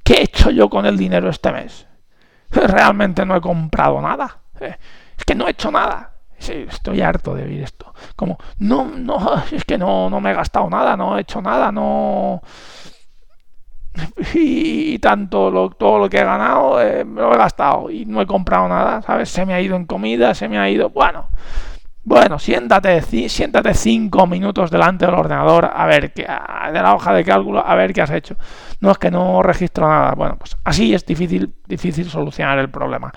¿qué 0.03 0.13
he 0.15 0.23
hecho 0.23 0.51
yo 0.51 0.69
con 0.69 0.85
el 0.85 0.97
dinero 0.97 1.29
este 1.29 1.51
mes? 1.51 1.87
Realmente 2.51 3.25
no 3.25 3.35
he 3.35 3.41
comprado 3.41 4.01
nada. 4.01 4.39
Eh, 4.59 4.75
es 5.17 5.23
que 5.23 5.35
no 5.35 5.47
he 5.47 5.51
hecho 5.51 5.71
nada. 5.71 6.13
Estoy 6.39 7.01
harto 7.01 7.35
de 7.35 7.43
oír 7.43 7.61
esto. 7.61 7.93
Como, 8.15 8.37
no, 8.59 8.85
no, 8.85 9.43
es 9.51 9.65
que 9.65 9.77
no, 9.77 10.09
no 10.09 10.21
me 10.21 10.31
he 10.31 10.33
gastado 10.33 10.69
nada, 10.69 10.95
no 10.95 11.17
he 11.17 11.21
hecho 11.21 11.41
nada, 11.41 11.71
no. 11.71 12.41
Y, 14.33 14.99
tanto 14.99 15.51
lo, 15.51 15.71
todo 15.71 15.99
lo 15.99 16.09
que 16.09 16.19
he 16.19 16.23
ganado 16.23 16.81
eh, 16.81 17.03
me 17.03 17.21
lo 17.21 17.33
he 17.33 17.37
gastado 17.37 17.89
y 17.89 18.05
no 18.05 18.21
he 18.21 18.25
comprado 18.25 18.67
nada, 18.67 19.01
¿sabes? 19.01 19.29
Se 19.29 19.45
me 19.45 19.53
ha 19.53 19.61
ido 19.61 19.75
en 19.75 19.85
comida, 19.85 20.33
se 20.33 20.47
me 20.47 20.57
ha 20.57 20.69
ido. 20.69 20.89
Bueno, 20.89 21.29
bueno, 22.03 22.39
siéntate, 22.39 23.01
siéntate 23.29 23.73
cinco 23.73 24.25
minutos 24.25 24.71
delante 24.71 25.05
del 25.05 25.15
ordenador 25.15 25.69
a 25.73 25.85
ver 25.85 26.13
qué, 26.13 26.23
de 26.23 26.81
la 26.81 26.95
hoja 26.95 27.13
de 27.13 27.23
cálculo, 27.23 27.65
a 27.65 27.75
ver 27.75 27.93
qué 27.93 28.01
has 28.01 28.11
hecho. 28.11 28.35
No 28.79 28.91
es 28.91 28.97
que 28.97 29.11
no 29.11 29.43
registro 29.43 29.87
nada. 29.87 30.13
Bueno, 30.15 30.37
pues 30.37 30.55
así 30.63 30.93
es 30.93 31.05
difícil, 31.05 31.53
difícil 31.67 32.09
solucionar 32.09 32.57
el 32.59 32.69
problema. 32.69 33.11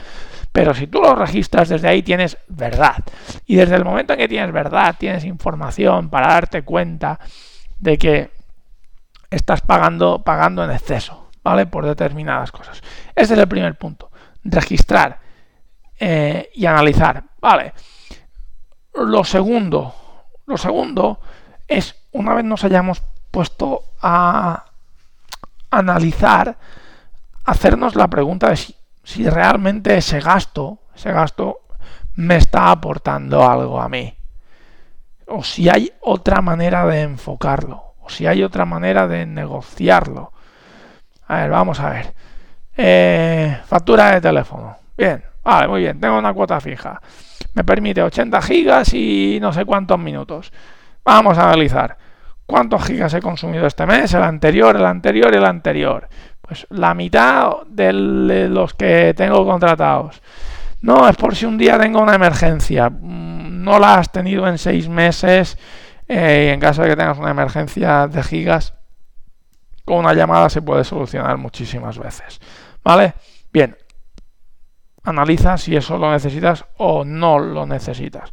Pero 0.51 0.75
si 0.75 0.89
tú 0.89 1.01
lo 1.01 1.15
registras 1.15 1.69
desde 1.69 1.89
ahí 1.89 2.03
tienes 2.03 2.37
verdad. 2.49 2.97
Y 3.47 3.57
desde 3.57 3.77
el 3.77 3.85
momento 3.85 4.13
en 4.13 4.19
que 4.19 4.29
tienes 4.29 4.53
verdad, 4.53 4.97
tienes 4.99 5.25
información 5.25 6.11
para 6.11 6.29
darte 6.29 6.63
cuenta 6.63 7.19
de 7.79 7.97
que 7.97 8.31
estás 9.31 9.63
pagando, 9.63 10.23
pagando 10.23 10.63
en 10.65 10.71
exceso, 10.71 11.31
¿vale? 11.43 11.67
Por 11.67 11.87
determinadas 11.87 12.53
cosas. 12.53 12.83
Ese 13.15 13.35
es 13.35 13.41
el 13.41 13.49
primer 13.49 13.77
punto. 13.77 14.11
Registrar 14.45 15.19
eh, 15.99 16.51
y 16.55 16.67
analizar, 16.67 17.23
¿vale? 17.41 17.73
Lo 18.95 19.25
segundo, 19.25 19.95
lo 20.47 20.57
segundo 20.57 21.19
es 21.67 21.97
una 22.13 22.35
vez 22.35 22.45
nos 22.45 22.65
hayamos 22.65 23.03
puesto 23.31 23.85
a 24.03 24.67
analizar, 25.71 26.57
hacernos 27.45 27.95
la 27.97 28.09
pregunta 28.09 28.51
de 28.51 28.57
si 28.57 29.29
realmente 29.29 29.97
ese 29.97 30.21
gasto, 30.21 30.79
ese 30.95 31.11
gasto 31.13 31.61
me 32.17 32.37
está 32.37 32.71
aportando 32.71 33.49
algo 33.49 33.81
a 33.81 33.89
mí. 33.89 34.15
O 35.27 35.43
si 35.43 35.69
hay 35.69 35.91
otra 36.01 36.43
manera 36.43 36.85
de 36.87 37.03
enfocarlo. 37.03 37.83
O 38.01 38.11
si 38.11 38.27
hay 38.27 38.43
otra 38.43 38.65
manera 38.67 39.09
de 39.09 39.25
negociarlo. 39.25 40.33
A 41.27 41.37
ver, 41.37 41.51
vamos 41.51 41.81
a 41.81 41.91
ver. 41.91 42.15
Eh, 42.77 43.59
factura 43.67 44.13
de 44.13 44.21
teléfono. 44.21 44.77
Bien, 44.97 45.25
vale, 45.43 45.69
muy 45.69 45.81
bien. 45.83 46.01
Tengo 46.01 46.19
una 46.19 46.33
cuota 46.33 46.61
fija. 46.61 47.01
Me 47.55 47.65
permite 47.65 48.03
80 48.03 48.43
gigas 48.43 48.95
y 48.95 49.39
no 49.41 49.53
sé 49.53 49.65
cuántos 49.65 49.99
minutos. 49.99 50.53
Vamos 51.05 51.39
a 51.39 51.45
analizar. 51.45 51.97
¿Cuántos 52.47 52.85
gigas 52.85 53.15
he 53.15 53.21
consumido 53.21 53.67
este 53.67 53.87
mes? 53.87 54.13
El 54.15 54.23
anterior, 54.23 54.77
el 54.77 54.85
anterior 54.85 55.33
y 55.33 55.37
el 55.37 55.45
anterior. 55.45 56.09
Pues 56.41 56.67
la 56.71 56.95
mitad 56.95 57.63
de 57.67 57.93
los 57.93 58.75
que 58.75 59.15
tengo 59.17 59.45
contratados. 59.47 60.23
No, 60.81 61.09
es 61.09 61.17
por 61.17 61.37
si 61.37 61.47
un 61.47 61.57
día 61.57 61.79
tengo 61.79 62.01
una 62.03 62.15
emergencia. 62.15 62.91
Mm, 62.91 63.63
no 63.63 63.79
la 63.79 63.95
has 63.95 64.11
tenido 64.11 64.47
en 64.49 64.59
seis 64.59 64.89
meses. 64.89 65.57
Eh, 66.09 66.49
y 66.49 66.53
en 66.53 66.61
caso 66.61 66.83
de 66.83 66.91
que 66.91 66.97
tengas 66.97 67.19
una 67.19 67.31
emergencia 67.31 68.09
de 68.09 68.23
gigas, 68.23 68.75
con 69.85 69.99
una 69.99 70.13
llamada 70.13 70.51
se 70.51 70.61
puede 70.61 70.85
solucionar 70.85 71.39
muchísimas 71.39 71.99
veces. 71.99 72.41
¿Vale? 72.83 73.15
Bien. 73.53 73.77
Analiza 75.05 75.57
si 75.59 75.75
eso 75.75 75.99
lo 75.99 76.11
necesitas 76.11 76.65
o 76.77 77.05
no 77.05 77.39
lo 77.39 77.67
necesitas. 77.67 78.31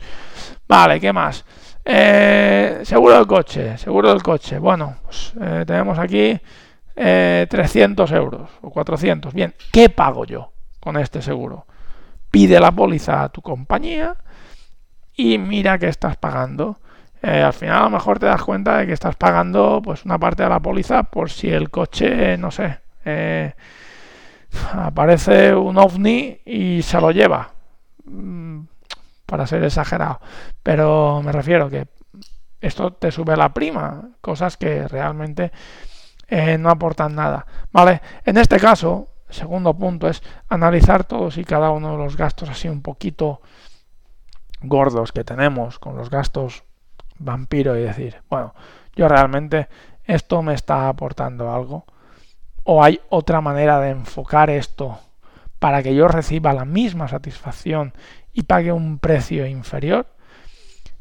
Vale, 0.68 1.00
¿qué 1.00 1.12
más? 1.12 1.46
Eh, 1.84 2.82
seguro 2.84 3.16
del 3.16 3.26
coche, 3.26 3.78
seguro 3.78 4.10
del 4.10 4.22
coche. 4.22 4.60
Bueno, 4.60 4.98
pues 5.04 5.34
eh, 5.42 5.64
tenemos 5.66 5.98
aquí 5.98 6.40
300 6.94 8.12
euros 8.12 8.50
o 8.62 8.70
400. 8.70 9.34
Bien, 9.34 9.56
¿qué 9.72 9.90
pago 9.90 10.26
yo 10.26 10.52
con 10.80 10.98
este 10.98 11.22
seguro? 11.22 11.66
Pide 12.30 12.60
la 12.60 12.72
póliza 12.72 13.24
a 13.24 13.30
tu 13.30 13.42
compañía 13.42 14.16
y 15.16 15.38
mira 15.38 15.78
que 15.78 15.88
estás 15.88 16.18
pagando. 16.18 16.80
Eh, 17.22 17.42
al 17.42 17.54
final 17.54 17.78
a 17.78 17.84
lo 17.84 17.90
mejor 17.90 18.20
te 18.20 18.28
das 18.28 18.42
cuenta 18.42 18.78
de 18.78 18.88
que 18.88 18.94
estás 18.94 19.16
pagando 19.16 19.82
pues 19.84 20.06
una 20.06 20.18
parte 20.18 20.44
de 20.44 20.50
la 20.50 20.62
póliza 20.62 21.04
por 21.04 21.30
si 21.30 21.50
el 21.50 21.70
coche, 21.70 22.38
no 22.38 22.50
sé, 22.52 22.78
eh, 23.04 23.54
aparece 24.74 25.54
un 25.54 25.78
ovni 25.78 26.40
y 26.46 26.82
se 26.82 27.00
lo 27.00 27.12
lleva. 27.12 27.52
Mm, 28.06 28.62
para 29.30 29.48
ser 29.48 29.64
exagerado. 29.64 30.20
Pero 30.64 31.22
me 31.24 31.32
refiero 31.32 31.70
que 31.70 31.88
esto 32.60 32.94
te 32.94 33.12
sube 33.12 33.38
la 33.38 33.54
prima, 33.54 34.10
cosas 34.22 34.58
que 34.58 34.88
realmente 34.88 35.52
eh, 36.28 36.58
no 36.58 36.70
aportan 36.70 37.16
nada. 37.16 37.46
Vale, 37.72 38.02
en 38.26 38.38
este 38.38 38.60
caso, 38.60 39.10
segundo 39.30 39.74
punto 39.76 40.08
es 40.08 40.22
analizar 40.50 41.04
todos 41.06 41.38
y 41.38 41.46
cada 41.46 41.70
uno 41.70 41.92
de 41.92 41.98
los 41.98 42.18
gastos 42.18 42.50
así 42.50 42.68
un 42.68 42.82
poquito 42.82 43.42
gordos 44.62 45.14
que 45.14 45.24
tenemos 45.24 45.80
con 45.80 45.96
los 45.96 46.10
gastos 46.10 46.64
vampiro 47.18 47.78
y 47.78 47.82
decir, 47.82 48.22
bueno, 48.30 48.54
yo 48.96 49.08
realmente 49.08 49.70
esto 50.04 50.42
me 50.42 50.54
está 50.54 50.90
aportando 50.90 51.54
algo 51.54 51.86
o 52.72 52.84
hay 52.84 53.02
otra 53.10 53.42
manera 53.42 53.80
de 53.80 53.90
enfocar 53.90 54.52
esto 54.52 55.00
para 55.58 55.82
que 55.82 55.96
yo 55.96 56.08
reciba 56.08 56.54
la 56.54 56.66
misma 56.66 57.08
satisfacción 57.08 57.94
y 58.32 58.44
pague 58.44 58.72
un 58.72 59.00
precio 59.00 59.48
inferior. 59.48 60.06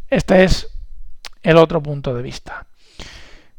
Este 0.09 0.45
es 0.45 0.75
el 1.43 1.59
otro 1.59 1.83
punto 1.83 2.15
de 2.15 2.23
vista. 2.23 2.65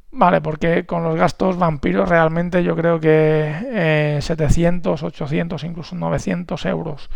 Vale, 0.10 0.42
porque 0.42 0.88
con 0.88 1.04
los 1.04 1.18
gastos 1.18 1.60
vampiros 1.60 2.10
realmente 2.10 2.64
yo 2.64 2.76
creo 2.76 3.00
que 3.00 4.18
700, 4.24 5.04
eh, 5.04 5.06
800, 5.06 5.64
incluso 5.66 5.96
900 5.96 6.66
euros 6.66 7.12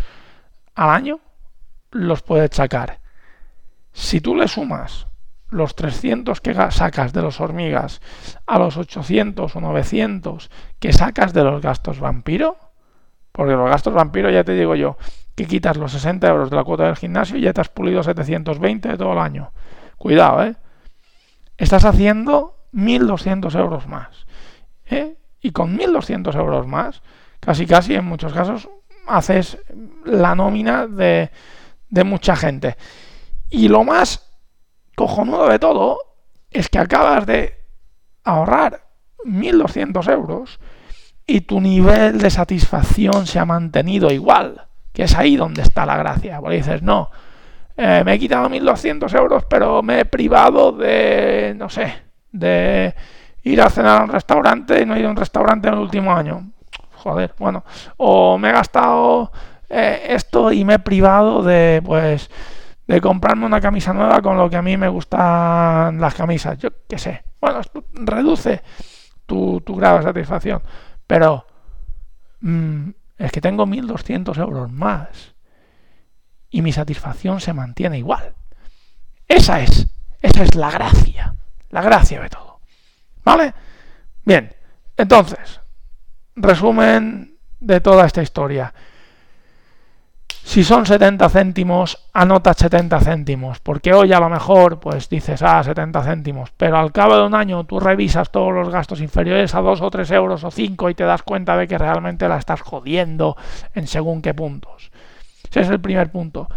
al 0.75 0.91
año 0.91 1.19
los 1.89 2.21
puedes 2.21 2.51
sacar. 2.55 2.99
Si 3.93 4.21
tú 4.21 4.35
le 4.35 4.47
sumas 4.47 5.07
los 5.53 5.75
300 5.75 6.41
que 6.41 6.53
sacas 6.71 7.13
de 7.13 7.21
los 7.21 7.39
hormigas 7.39 8.01
a 8.45 8.57
los 8.59 8.75
800 8.75 9.55
o 9.55 9.61
900 9.61 10.49
que 10.79 10.93
sacas 10.93 11.33
de 11.33 11.43
los 11.43 11.61
gastos 11.61 11.99
vampiro, 11.99 12.57
porque 13.31 13.53
los 13.53 13.69
gastos 13.69 13.93
vampiro 13.93 14.29
ya 14.29 14.43
te 14.43 14.53
digo 14.53 14.75
yo, 14.75 14.97
que 15.35 15.45
quitas 15.45 15.77
los 15.77 15.91
60 15.91 16.27
euros 16.27 16.49
de 16.49 16.55
la 16.55 16.63
cuota 16.63 16.85
del 16.85 16.95
gimnasio 16.95 17.37
y 17.37 17.41
ya 17.41 17.53
te 17.53 17.61
has 17.61 17.69
pulido 17.69 18.03
720 18.03 18.89
de 18.89 18.97
todo 18.97 19.13
el 19.13 19.19
año. 19.19 19.51
Cuidado, 19.97 20.43
¿eh? 20.43 20.55
Estás 21.57 21.85
haciendo 21.85 22.57
1.200 22.73 23.57
euros 23.57 23.87
más. 23.87 24.25
¿eh? 24.87 25.15
Y 25.41 25.51
con 25.51 25.77
1.200 25.77 26.35
euros 26.35 26.67
más, 26.67 27.01
casi 27.39 27.65
casi 27.65 27.95
en 27.95 28.05
muchos 28.05 28.33
casos, 28.33 28.69
haces 29.07 29.57
la 30.05 30.35
nómina 30.35 30.87
de, 30.87 31.29
de 31.89 32.03
mucha 32.03 32.35
gente. 32.35 32.75
Y 33.49 33.67
lo 33.67 33.83
más 33.83 34.32
cojonudo 34.95 35.47
de 35.49 35.59
todo 35.59 35.99
es 36.51 36.69
que 36.69 36.79
acabas 36.79 37.25
de 37.25 37.55
ahorrar 38.23 38.83
1.200 39.25 40.11
euros 40.11 40.59
y 41.25 41.41
tu 41.41 41.61
nivel 41.61 42.19
de 42.19 42.29
satisfacción 42.29 43.25
se 43.27 43.39
ha 43.39 43.45
mantenido 43.45 44.11
igual, 44.11 44.67
que 44.91 45.03
es 45.03 45.15
ahí 45.15 45.35
donde 45.35 45.61
está 45.61 45.85
la 45.85 45.97
gracia. 45.97 46.39
Porque 46.39 46.57
dices, 46.57 46.81
no, 46.81 47.09
eh, 47.77 48.03
me 48.05 48.13
he 48.13 48.19
quitado 48.19 48.49
1.200 48.49 49.17
euros, 49.17 49.45
pero 49.49 49.81
me 49.81 50.01
he 50.01 50.05
privado 50.05 50.71
de, 50.73 51.53
no 51.57 51.69
sé, 51.69 51.93
de 52.31 52.93
ir 53.43 53.61
a 53.61 53.69
cenar 53.69 54.01
a 54.01 54.03
un 54.03 54.11
restaurante 54.11 54.81
y 54.81 54.85
no 54.85 54.95
he 54.95 54.99
ido 54.99 55.07
a 55.07 55.11
un 55.11 55.17
restaurante 55.17 55.67
en 55.67 55.75
el 55.75 55.79
último 55.79 56.13
año. 56.13 56.49
Joder, 56.95 57.33
bueno, 57.37 57.63
o 57.97 58.37
me 58.37 58.49
he 58.49 58.53
gastado 58.53 59.31
eh, 59.69 60.07
esto 60.09 60.51
y 60.51 60.63
me 60.63 60.75
he 60.75 60.79
privado 60.79 61.43
de, 61.43 61.81
pues, 61.83 62.29
de 62.87 63.01
comprarme 63.01 63.45
una 63.45 63.61
camisa 63.61 63.93
nueva 63.93 64.21
con 64.21 64.37
lo 64.37 64.49
que 64.49 64.57
a 64.57 64.61
mí 64.61 64.77
me 64.77 64.87
gustan 64.87 65.99
las 65.99 66.13
camisas. 66.13 66.57
Yo 66.57 66.69
qué 66.87 66.97
sé. 66.97 67.23
Bueno, 67.39 67.59
esto 67.59 67.85
reduce 67.93 68.61
tu, 69.25 69.61
grado 69.75 69.97
de 69.97 70.03
satisfacción. 70.03 70.61
Pero 71.07 71.45
mm, 72.41 72.89
es 73.17 73.31
que 73.31 73.41
tengo 73.41 73.65
1.200 73.65 74.37
euros 74.39 74.71
más. 74.71 75.33
Y 76.49 76.61
mi 76.61 76.71
satisfacción 76.71 77.39
se 77.39 77.53
mantiene 77.53 77.97
igual. 77.97 78.35
Esa 79.27 79.61
es, 79.61 79.87
esa 80.21 80.43
es 80.43 80.55
la 80.55 80.69
gracia. 80.69 81.35
La 81.69 81.81
gracia 81.81 82.21
de 82.21 82.29
todo. 82.29 82.59
¿Vale? 83.23 83.53
Bien. 84.23 84.53
Entonces, 84.95 85.61
resumen 86.35 87.37
de 87.59 87.81
toda 87.81 88.05
esta 88.05 88.21
historia. 88.21 88.73
Si 90.45 90.63
son 90.63 90.85
70 90.85 91.29
céntimos, 91.29 91.97
anota 92.13 92.53
70 92.53 92.99
céntimos, 92.99 93.59
porque 93.59 93.93
hoy 93.93 94.13
a 94.13 94.19
lo 94.19 94.29
mejor 94.29 94.79
pues 94.79 95.09
dices, 95.09 95.41
ah, 95.41 95.63
70 95.63 96.03
céntimos, 96.03 96.51
pero 96.55 96.77
al 96.77 96.91
cabo 96.91 97.15
de 97.15 97.23
un 97.23 97.33
año 97.33 97.63
tú 97.63 97.79
revisas 97.79 98.29
todos 98.29 98.53
los 98.53 98.69
gastos 98.69 99.01
inferiores 99.01 99.55
a 99.55 99.61
2 99.61 99.81
o 99.81 99.89
3 99.89 100.11
euros 100.11 100.43
o 100.43 100.51
5 100.51 100.89
y 100.89 100.95
te 100.95 101.05
das 101.05 101.23
cuenta 101.23 101.57
de 101.57 101.67
que 101.67 101.77
realmente 101.77 102.27
la 102.27 102.37
estás 102.37 102.61
jodiendo 102.61 103.35
en 103.73 103.87
según 103.87 104.21
qué 104.21 104.33
puntos. 104.35 104.91
Ese 105.49 105.61
es 105.61 105.69
el 105.69 105.79
primer 105.79 106.11
punto. 106.11 106.47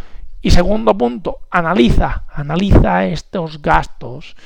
Y 0.42 0.50
segundo 0.50 0.98
punto, 0.98 1.38
analiza, 1.50 2.24
analiza 2.34 3.06
estos 3.06 3.62
gastos 3.62 4.36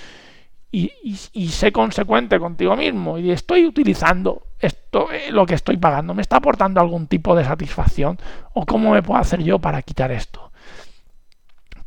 y, 0.73 1.49
sé 1.49 1.73
consecuente 1.73 2.39
contigo 2.39 2.77
mismo 2.77 3.19
y 3.19 3.33
estoy 3.33 3.67
utilizando 3.67 4.47
esto, 4.61 5.11
eh, 5.11 5.33
lo 5.33 5.45
que 5.45 5.55
estoy 5.55 5.77
pagando, 5.77 6.15
¿me 6.15 6.23
está 6.23 6.37
aportando 6.37 6.81
algún 6.81 7.09
tipo 7.09 7.35
de 7.35 7.45
satisfacción? 7.45 8.19
¿O 8.53 8.67
cómo 8.67 8.93
me 8.93 9.03
puedo 9.03 9.21
hacer 9.21 9.43
yo 9.43 9.59
para 9.59 9.83
quitar 9.83 10.13
esto? 10.13 10.53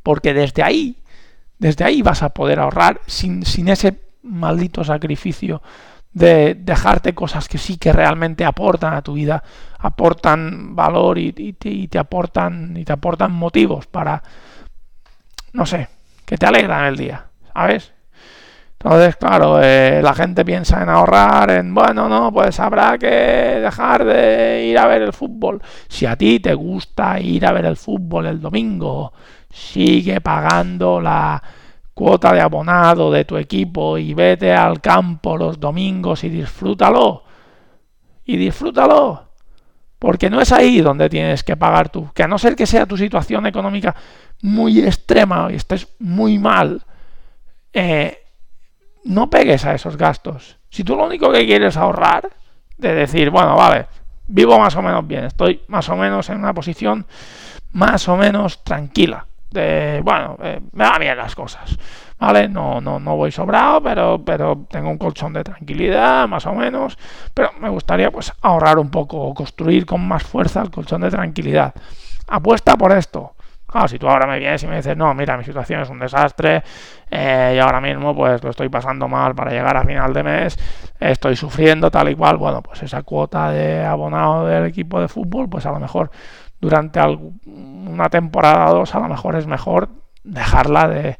Porque 0.02 0.34
desde 0.34 0.64
ahí, 0.64 0.98
desde 1.60 1.86
ahí 1.86 2.02
vas 2.02 2.24
a 2.24 2.30
poder 2.30 2.60
ahorrar 2.60 3.00
sin, 3.06 3.46
sin 3.46 3.70
ese 3.70 4.02
maldito 4.22 4.84
sacrificio 4.84 5.62
de 6.12 6.56
dejarte 6.56 7.14
cosas 7.14 7.48
que 7.48 7.58
sí 7.58 7.78
que 7.78 7.94
realmente 7.94 8.46
aportan 8.46 8.94
a 8.94 9.02
tu 9.02 9.14
vida, 9.14 9.44
aportan 9.80 10.76
valor 10.76 11.18
y, 11.18 11.34
y, 11.38 11.88
te, 11.88 12.00
aportan 12.00 12.76
y 12.78 12.86
te 12.86 12.94
aportan 12.94 13.32
motivos 13.32 13.88
para, 13.88 14.22
no 15.54 15.66
sé, 15.66 15.88
que 16.26 16.38
te 16.38 16.46
alegran 16.46 16.86
el 16.86 16.98
día, 16.98 17.28
¿sabes? 17.54 17.94
Entonces, 18.84 19.16
claro, 19.16 19.64
eh, 19.64 20.02
la 20.04 20.14
gente 20.14 20.44
piensa 20.44 20.84
en 20.84 20.90
ahorrar, 20.90 21.52
en, 21.52 21.74
bueno, 21.74 22.10
no, 22.10 22.34
pues 22.34 22.60
habrá 22.60 22.98
que 22.98 23.08
dejar 23.08 24.04
de 24.04 24.66
ir 24.66 24.78
a 24.78 24.88
ver 24.88 25.04
el 25.04 25.14
fútbol. 25.14 25.62
Si 25.88 26.06
a 26.06 26.18
ti 26.18 26.42
te 26.42 26.54
gusta 26.54 27.18
ir 27.18 27.46
a 27.46 27.54
ver 27.54 27.64
el 27.64 27.78
fútbol 27.78 28.26
el 28.26 28.42
domingo, 28.42 29.14
sigue 29.50 30.20
pagando 30.20 31.00
la 31.00 31.42
cuota 31.94 32.34
de 32.34 32.42
abonado 32.42 33.10
de 33.10 33.24
tu 33.24 33.38
equipo 33.38 33.98
y 33.98 34.14
vete 34.14 34.52
al 34.52 34.82
campo 34.82 35.38
los 35.38 35.62
domingos 35.62 36.26
y 36.26 36.30
disfrútalo. 36.30 37.24
Y 38.26 38.36
disfrútalo. 38.36 39.30
Porque 39.98 40.30
no 40.30 40.42
es 40.42 40.52
ahí 40.52 40.82
donde 40.82 41.08
tienes 41.08 41.42
que 41.46 41.56
pagar 41.56 41.88
tú. 41.88 42.10
Que 42.14 42.24
a 42.24 42.28
no 42.28 42.38
ser 42.38 42.58
que 42.58 42.66
sea 42.66 42.86
tu 42.86 42.98
situación 42.98 43.46
económica 43.46 43.96
muy 44.42 44.80
extrema 44.80 45.48
y 45.50 45.56
estés 45.56 45.88
muy 46.00 46.38
mal, 46.38 46.84
eh, 47.72 48.23
no 49.04 49.30
pegues 49.30 49.66
a 49.66 49.74
esos 49.74 49.98
gastos. 49.98 50.58
Si 50.70 50.84
tú 50.84 50.96
lo 50.96 51.06
único 51.06 51.32
que 51.32 51.46
quieres 51.46 51.78
ahorrar, 51.78 52.30
de 52.78 52.94
decir, 52.94 53.30
bueno, 53.30 53.56
vale, 53.56 53.88
vivo 54.28 54.58
más 54.60 54.76
o 54.76 54.82
menos 54.82 55.08
bien, 55.08 55.26
estoy 55.26 55.62
más 55.68 55.88
o 55.90 55.96
menos 55.96 56.30
en 56.30 56.40
una 56.40 56.54
posición 56.54 57.06
más 57.74 58.08
o 58.08 58.18
menos 58.18 58.64
tranquila, 58.64 59.26
de, 59.50 60.02
bueno, 60.04 60.38
eh, 60.42 60.60
me 60.74 60.84
van 60.84 61.00
bien 61.00 61.18
las 61.18 61.36
cosas, 61.36 61.78
¿vale? 62.20 62.48
No, 62.48 62.82
no, 62.82 63.00
no 63.00 63.16
voy 63.16 63.32
sobrado, 63.32 63.82
pero, 63.82 64.22
pero 64.24 64.66
tengo 64.70 64.90
un 64.90 64.98
colchón 64.98 65.34
de 65.34 65.44
tranquilidad, 65.44 66.28
más 66.28 66.46
o 66.46 66.54
menos, 66.54 66.98
pero 67.34 67.52
me 67.60 67.70
gustaría 67.70 68.12
pues 68.12 68.32
ahorrar 68.42 68.80
un 68.80 68.90
poco, 68.90 69.34
construir 69.34 69.86
con 69.86 70.08
más 70.08 70.24
fuerza 70.24 70.62
el 70.62 70.72
colchón 70.72 71.02
de 71.02 71.12
tranquilidad. 71.12 71.74
Apuesta 72.28 72.76
por 72.76 72.92
esto. 72.92 73.36
Claro, 73.74 73.88
si 73.88 73.98
tú 73.98 74.08
ahora 74.08 74.28
me 74.28 74.38
vienes 74.38 74.62
y 74.62 74.68
me 74.68 74.76
dices, 74.76 74.96
no, 74.96 75.12
mira, 75.16 75.36
mi 75.36 75.44
situación 75.44 75.82
es 75.82 75.90
un 75.90 75.98
desastre 75.98 76.62
eh, 77.10 77.54
y 77.56 77.60
ahora 77.60 77.82
mismo 77.82 78.16
pues 78.16 78.44
lo 78.44 78.52
estoy 78.52 78.70
pasando 78.70 79.08
mal 79.08 79.34
para 79.34 79.50
llegar 79.50 79.76
a 79.76 79.84
final 79.84 80.14
de 80.14 80.22
mes, 80.22 80.60
estoy 81.00 81.36
sufriendo 81.36 81.90
tal 81.90 82.08
y 82.10 82.14
cual, 82.14 82.38
bueno, 82.38 82.62
pues 82.62 82.84
esa 82.84 83.02
cuota 83.02 83.50
de 83.50 83.84
abonado 83.84 84.46
del 84.46 84.68
equipo 84.68 85.02
de 85.02 85.08
fútbol, 85.08 85.50
pues 85.50 85.66
a 85.66 85.72
lo 85.72 85.80
mejor 85.80 86.12
durante 86.62 87.00
una 87.02 88.10
temporada 88.10 88.70
o 88.70 88.76
dos, 88.76 88.94
a 88.94 89.00
lo 89.00 89.08
mejor 89.08 89.38
es 89.38 89.48
mejor 89.48 89.90
dejarla 90.24 90.88
de, 90.88 91.18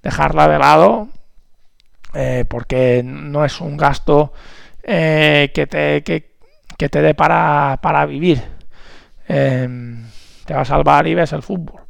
dejarla 0.00 0.46
de 0.46 0.58
lado 0.60 1.08
eh, 2.14 2.44
porque 2.48 3.02
no 3.04 3.44
es 3.44 3.60
un 3.60 3.76
gasto 3.76 4.32
eh, 4.84 5.50
que, 5.52 5.66
te, 5.66 6.04
que, 6.04 6.88
te 6.88 7.02
dé 7.02 7.14
para, 7.14 7.80
para 7.82 8.06
vivir. 8.06 8.44
Em, 9.26 10.06
te 10.44 10.54
vas 10.54 10.70
al 10.70 10.84
bar 10.84 11.08
y 11.08 11.14
ves 11.16 11.32
el 11.32 11.42
fútbol. 11.42 11.85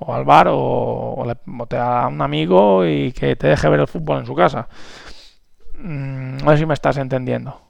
O 0.00 0.14
al 0.14 0.24
bar 0.24 0.48
o, 0.50 1.24
te 1.68 1.76
da 1.76 2.08
un 2.08 2.22
amigo 2.22 2.86
y 2.86 3.12
que 3.12 3.36
te 3.36 3.48
deje 3.48 3.68
ver 3.68 3.80
el 3.80 3.88
fútbol 3.88 4.20
en 4.20 4.26
su 4.26 4.34
casa. 4.34 4.68
Mm, 5.78 6.38
no 6.38 6.50
sé 6.50 6.58
si 6.58 6.66
me 6.66 6.74
estás 6.74 6.96
entendiendo. 6.96 7.60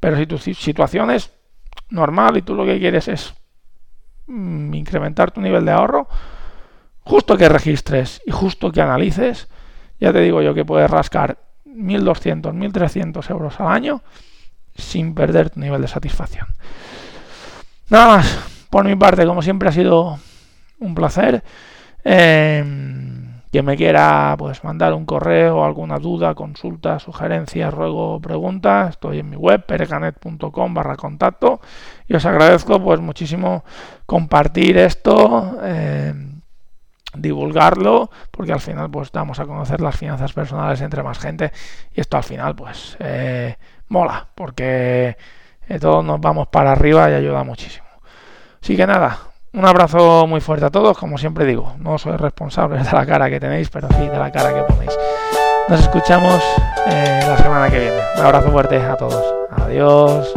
Pero 0.00 0.16
si 0.16 0.26
tu 0.26 0.38
situación 0.38 1.10
es 1.10 1.32
normal 1.90 2.36
y 2.36 2.42
tú 2.42 2.54
lo 2.54 2.64
que 2.64 2.78
quieres 2.78 3.08
es 3.08 3.34
mm, 4.26 4.74
incrementar 4.74 5.30
tu 5.30 5.40
nivel 5.40 5.64
de 5.64 5.72
ahorro, 5.72 6.08
justo 7.00 7.36
que 7.36 7.48
registres 7.48 8.20
y 8.26 8.32
justo 8.32 8.70
que 8.70 8.82
analices, 8.82 9.48
ya 10.00 10.12
te 10.12 10.20
digo 10.20 10.42
yo 10.42 10.54
que 10.54 10.64
puedes 10.64 10.90
rascar 10.90 11.38
1.200, 11.66 12.52
1.300 12.52 13.30
euros 13.30 13.60
al 13.60 13.68
año 13.68 14.02
sin 14.74 15.14
perder 15.14 15.50
tu 15.50 15.60
nivel 15.60 15.80
de 15.82 15.88
satisfacción. 15.88 16.46
Nada 17.88 18.16
más, 18.16 18.38
por 18.70 18.84
mi 18.84 18.94
parte, 18.96 19.26
como 19.26 19.42
siempre 19.42 19.68
ha 19.68 19.72
sido 19.72 20.18
un 20.80 20.94
placer. 20.94 21.42
Eh, 22.04 22.64
quien 23.50 23.64
me 23.64 23.76
quiera 23.76 24.34
pues 24.38 24.62
mandar 24.62 24.92
un 24.92 25.06
correo, 25.06 25.64
alguna 25.64 25.98
duda, 25.98 26.34
consulta, 26.34 26.98
sugerencia, 26.98 27.70
ruego, 27.70 28.20
pregunta, 28.20 28.88
estoy 28.90 29.20
en 29.20 29.30
mi 29.30 29.36
web 29.36 29.64
perecanet.com 29.64 30.74
barra 30.74 30.96
contacto 30.96 31.60
y 32.06 32.14
os 32.14 32.26
agradezco 32.26 32.82
pues 32.82 33.00
muchísimo 33.00 33.64
compartir 34.06 34.76
esto. 34.78 35.58
Eh, 35.62 36.14
divulgarlo 37.14 38.10
porque 38.30 38.52
al 38.52 38.60
final 38.60 38.90
pues 38.90 39.10
damos 39.10 39.40
a 39.40 39.46
conocer 39.46 39.80
las 39.80 39.96
finanzas 39.96 40.34
personales 40.34 40.82
entre 40.82 41.02
más 41.02 41.18
gente 41.18 41.52
y 41.94 42.02
esto 42.02 42.18
al 42.18 42.22
final 42.22 42.54
pues 42.54 42.98
eh, 43.00 43.56
mola 43.88 44.28
porque 44.34 45.16
eh, 45.68 45.78
todos 45.78 46.04
nos 46.04 46.20
vamos 46.20 46.48
para 46.48 46.72
arriba 46.72 47.10
y 47.10 47.14
ayuda 47.14 47.44
muchísimo 47.44 47.86
así 48.62 48.76
que 48.76 48.86
nada 48.86 49.27
un 49.52 49.64
abrazo 49.64 50.26
muy 50.26 50.40
fuerte 50.40 50.66
a 50.66 50.70
todos 50.70 50.96
como 50.98 51.18
siempre 51.18 51.44
digo 51.44 51.74
no 51.78 51.98
soy 51.98 52.16
responsable 52.16 52.78
de 52.82 52.92
la 52.92 53.06
cara 53.06 53.30
que 53.30 53.40
tenéis 53.40 53.70
pero 53.70 53.88
sí 53.88 54.06
de 54.06 54.18
la 54.18 54.30
cara 54.30 54.54
que 54.54 54.62
ponéis. 54.62 54.96
Nos 55.68 55.80
escuchamos 55.80 56.42
eh, 56.86 57.20
la 57.26 57.36
semana 57.36 57.68
que 57.68 57.78
viene. 57.78 58.00
Un 58.16 58.24
abrazo 58.24 58.50
fuerte 58.50 58.76
a 58.76 58.96
todos. 58.96 59.22
Adiós 59.50 60.32